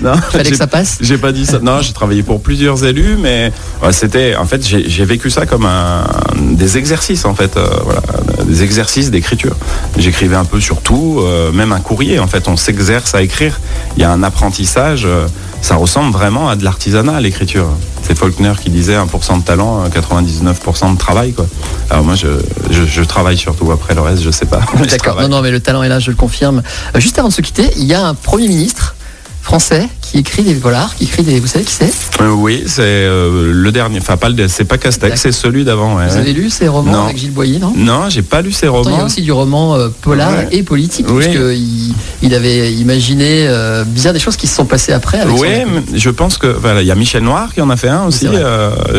Non, 0.00 0.14
Fallait 0.14 0.44
j'ai- 0.44 0.50
que 0.52 0.56
ça 0.56 0.66
passe. 0.66 0.98
J'ai 1.00 1.18
pas 1.18 1.32
dit 1.32 1.44
ça. 1.44 1.58
Non, 1.58 1.80
j'ai 1.82 1.92
travaillé 1.92 2.22
pour 2.22 2.40
plusieurs 2.40 2.84
élus, 2.84 3.16
mais 3.20 3.52
ouais, 3.82 3.92
c'était 3.92 4.36
en 4.36 4.44
fait 4.46 4.64
j'ai 4.66 5.04
vécu 5.04 5.28
ça 5.30 5.44
comme 5.46 5.66
un 5.66 6.04
des 6.36 6.78
exercices 6.78 7.24
en 7.24 7.34
fait, 7.34 7.56
euh, 7.56 7.66
voilà, 7.84 8.00
des 8.44 8.62
exercices 8.62 9.10
d'écriture. 9.10 9.54
J'écrivais 9.98 10.36
un 10.36 10.44
peu 10.44 10.60
sur 10.60 10.80
tout, 10.80 11.18
euh, 11.20 11.50
même 11.52 11.72
un 11.72 11.80
courrier. 11.80 12.18
En 12.18 12.26
fait, 12.28 12.48
on 12.48 12.56
s'exerce 12.56 13.14
à 13.14 13.22
écrire. 13.22 13.60
Il 13.96 14.02
y 14.02 14.04
a 14.04 14.10
un 14.12 14.22
apprentissage. 14.22 15.02
euh, 15.04 15.26
ça 15.60 15.74
ressemble 15.74 16.12
vraiment 16.12 16.48
à 16.48 16.54
de 16.54 16.62
l'artisanat 16.62 17.20
l'écriture. 17.20 17.66
C'est 18.06 18.16
Faulkner 18.16 18.52
qui 18.62 18.70
disait 18.70 18.94
1% 18.94 19.38
de 19.38 19.42
talent, 19.42 19.82
euh, 19.84 19.88
99% 19.88 20.92
de 20.92 20.98
travail 20.98 21.32
quoi. 21.32 21.46
Alors 21.90 22.04
moi 22.04 22.14
je, 22.14 22.28
je, 22.70 22.84
je 22.86 23.02
travaille 23.02 23.36
surtout 23.36 23.72
après 23.72 23.92
le 23.98 24.04
reste 24.10 24.22
je 24.22 24.30
sais 24.30 24.46
pas. 24.46 24.60
D'accord. 24.90 25.20
Non, 25.20 25.28
non, 25.28 25.42
mais 25.42 25.50
le 25.50 25.60
talent 25.60 25.82
est 25.82 25.88
là, 25.88 25.98
je 25.98 26.10
le 26.10 26.16
confirme. 26.16 26.62
Euh, 26.94 27.00
juste 27.00 27.18
avant 27.18 27.28
de 27.28 27.32
se 27.34 27.40
quitter, 27.42 27.70
il 27.76 27.84
y 27.84 27.94
a 27.94 28.04
un 28.06 28.14
premier 28.14 28.48
ministre 28.48 28.94
français 29.42 29.88
qui 30.02 30.18
écrit 30.18 30.42
des 30.42 30.54
polars, 30.54 30.94
qui 30.94 31.04
écrit 31.04 31.22
des. 31.22 31.40
Vous 31.40 31.46
savez 31.46 31.64
qui 31.64 31.72
c'est? 31.72 31.90
Euh, 32.20 32.30
oui, 32.32 32.64
c'est 32.66 32.82
euh, 32.82 33.50
le 33.52 33.72
dernier. 33.72 33.98
Enfin 33.98 34.18
pas 34.18 34.28
le 34.28 34.46
c'est 34.48 34.64
pas 34.64 34.76
Castex, 34.76 35.18
c'est 35.20 35.32
celui 35.32 35.64
d'avant. 35.64 35.96
ouais, 35.96 36.06
Vous 36.08 36.16
avez 36.18 36.34
lu 36.34 36.50
ces 36.50 36.68
romans 36.68 36.92
Non. 36.92 37.04
avec 37.04 37.16
Gilles 37.16 37.30
Boyer, 37.32 37.58
non? 37.58 37.72
Non, 37.74 38.10
j'ai 38.10 38.20
pas 38.20 38.42
lu 38.42 38.52
ses 38.52 38.66
Pourtant, 38.66 38.90
il 38.90 38.92
y 38.92 38.94
a 38.94 38.96
romans. 38.96 39.06
aussi 39.06 39.22
du 39.22 39.32
roman 39.32 39.74
euh, 39.76 39.88
polar 40.02 40.32
Ouais. 40.32 40.48
et 40.50 40.62
politique, 40.62 41.06
Oui. 41.08 41.24
puisqu'il 41.24 41.94
il 42.22 42.34
avait 42.34 42.72
imaginé 42.74 43.48
bien 43.86 44.12
des 44.12 44.18
choses 44.18 44.36
qui 44.36 44.46
se 44.46 44.54
sont 44.56 44.66
passées 44.66 44.92
après. 44.92 45.20
Avec 45.20 45.38
Oui, 45.38 45.48
je 45.94 46.10
pense 46.10 46.36
que 46.36 46.46
voilà, 46.48 46.82
il 46.82 46.86
y 46.86 46.90
a 46.90 46.94
Michel 46.94 47.22
Noir 47.22 47.54
qui 47.54 47.62
en 47.62 47.70
a 47.70 47.76
fait 47.76 47.88
un 47.88 48.04
aussi, 48.04 48.28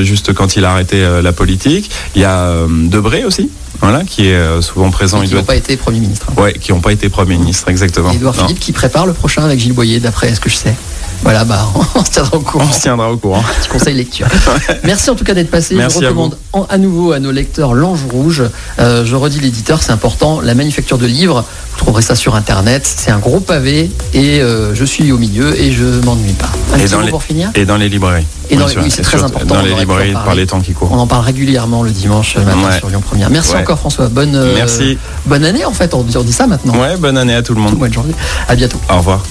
juste 0.01 0.33
quand 0.33 0.55
il 0.55 0.65
a 0.65 0.71
arrêté 0.71 1.05
la 1.21 1.31
politique. 1.31 1.91
Il 2.15 2.21
y 2.21 2.25
a 2.25 2.53
Debré 2.67 3.23
aussi, 3.23 3.49
voilà, 3.81 4.03
qui 4.03 4.27
est 4.27 4.33
euh, 4.35 4.61
souvent 4.61 4.89
présent. 4.91 5.21
Et 5.21 5.27
qui 5.27 5.35
n'ont 5.35 5.43
pas 5.43 5.55
été 5.55 5.77
Premier 5.77 5.99
ministre. 5.99 6.27
être- 6.31 6.41
Ouais, 6.41 6.53
qui 6.53 6.71
n'ont 6.71 6.81
pas 6.81 6.91
été 6.91 7.09
Premier 7.09 7.37
ministre, 7.37 7.67
exactement. 7.69 8.11
Édouard. 8.11 8.35
Philippe 8.35 8.59
qui 8.59 8.71
prépare 8.71 9.05
le 9.05 9.13
prochain 9.13 9.43
avec 9.43 9.59
Gilles 9.59 9.73
Boyer, 9.73 9.99
d'après 9.99 10.33
ce 10.35 10.39
que 10.39 10.49
je 10.49 10.55
sais. 10.55 10.75
Voilà, 11.23 11.43
bah, 11.43 11.67
on 11.95 12.03
se 12.05 12.11
tiendra 12.11 12.37
au 12.37 12.39
courant. 12.39 12.65
On 12.69 12.73
se 12.73 12.81
tiendra 12.81 13.11
au 13.11 13.17
courant. 13.17 13.43
Petit 13.61 13.69
conseil 13.69 13.95
lecture. 13.95 14.27
Merci 14.83 15.09
en 15.09 15.15
tout 15.15 15.23
cas 15.25 15.33
d'être 15.33 15.51
passé. 15.51 15.75
Merci 15.75 15.99
je 15.99 16.05
à 16.05 16.09
recommande 16.09 16.37
en- 16.53 16.63
à, 16.63 16.77
nouveau 16.77 17.11
à 17.11 17.19
nos 17.19 17.31
lecteurs 17.31 17.73
L'Ange 17.73 18.05
Rouge. 18.11 18.43
Euh, 18.79 19.05
je 19.05 19.15
redis 19.15 19.39
l'éditeur, 19.39 19.81
c'est 19.83 19.91
important. 19.91 20.39
La 20.41 20.55
manufacture 20.55 20.97
de 20.97 21.05
livres, 21.05 21.43
vous 21.73 21.77
trouverez 21.77 22.01
ça 22.01 22.15
sur 22.15 22.35
internet. 22.35 22.83
C'est 22.85 23.11
un 23.11 23.19
gros 23.19 23.39
pavé 23.41 23.91
et 24.13 24.41
euh, 24.41 24.73
je 24.73 24.85
suis 24.85 25.11
au 25.11 25.17
milieu 25.17 25.59
et 25.59 25.71
je 25.71 25.83
m'ennuie 26.05 26.33
pas. 26.33 26.49
Un 26.73 26.77
Et 26.77 26.83
petit 26.83 26.91
dans 26.93 27.01
les- 27.01 27.09
pour 27.11 27.23
finir. 27.23 27.51
Et 27.55 27.65
dans 27.65 27.77
les 27.77 27.89
librairies. 27.89 28.25
Et 28.49 28.55
dans 28.55 28.65
bien 28.65 28.75
les- 28.79 28.81
oui, 28.85 28.91
c'est 28.91 29.01
très 29.03 29.21
important, 29.21 29.45
Dans 29.55 29.61
on 29.61 29.63
les 29.65 29.75
librairies 29.75 30.13
par 30.13 30.33
les 30.35 30.47
temps 30.47 30.61
qui 30.61 30.71
On 30.71 30.85
courent. 30.87 30.93
en 30.99 31.05
parle 31.05 31.25
régulièrement 31.25 31.83
le 31.83 31.91
dimanche 31.91 32.37
matin 32.37 32.57
Ouais. 32.71 32.77
sur 32.79 32.89
Lyon 32.89 33.01
Première. 33.05 33.29
Merci 33.29 33.51
Ouais. 33.53 33.59
encore 33.59 33.77
François. 33.77 34.07
Bonne, 34.07 34.35
euh, 34.35 34.55
Merci. 34.55 34.97
bonne 35.25 35.43
année 35.45 35.65
en 35.65 35.71
fait. 35.73 35.93
On 35.93 36.01
dit, 36.01 36.17
on 36.17 36.23
dit 36.23 36.33
ça 36.33 36.47
maintenant. 36.47 36.73
Ouais, 36.79 36.97
bonne 36.97 37.17
année 37.17 37.35
à 37.35 37.43
tout 37.43 37.53
le 37.53 37.57
Tout 37.59 37.63
le 37.65 37.69
monde. 37.71 37.77
mois 37.77 37.89
de 37.89 37.93
janvier. 37.93 38.15
À 38.47 38.55
bientôt. 38.55 38.79
Au 38.89 38.97
revoir. 38.97 39.21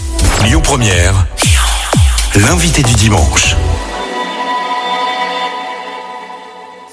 Lyon 0.44 0.60
Première, 0.62 1.26
l'invité 2.34 2.82
du 2.82 2.94
dimanche. 2.94 3.56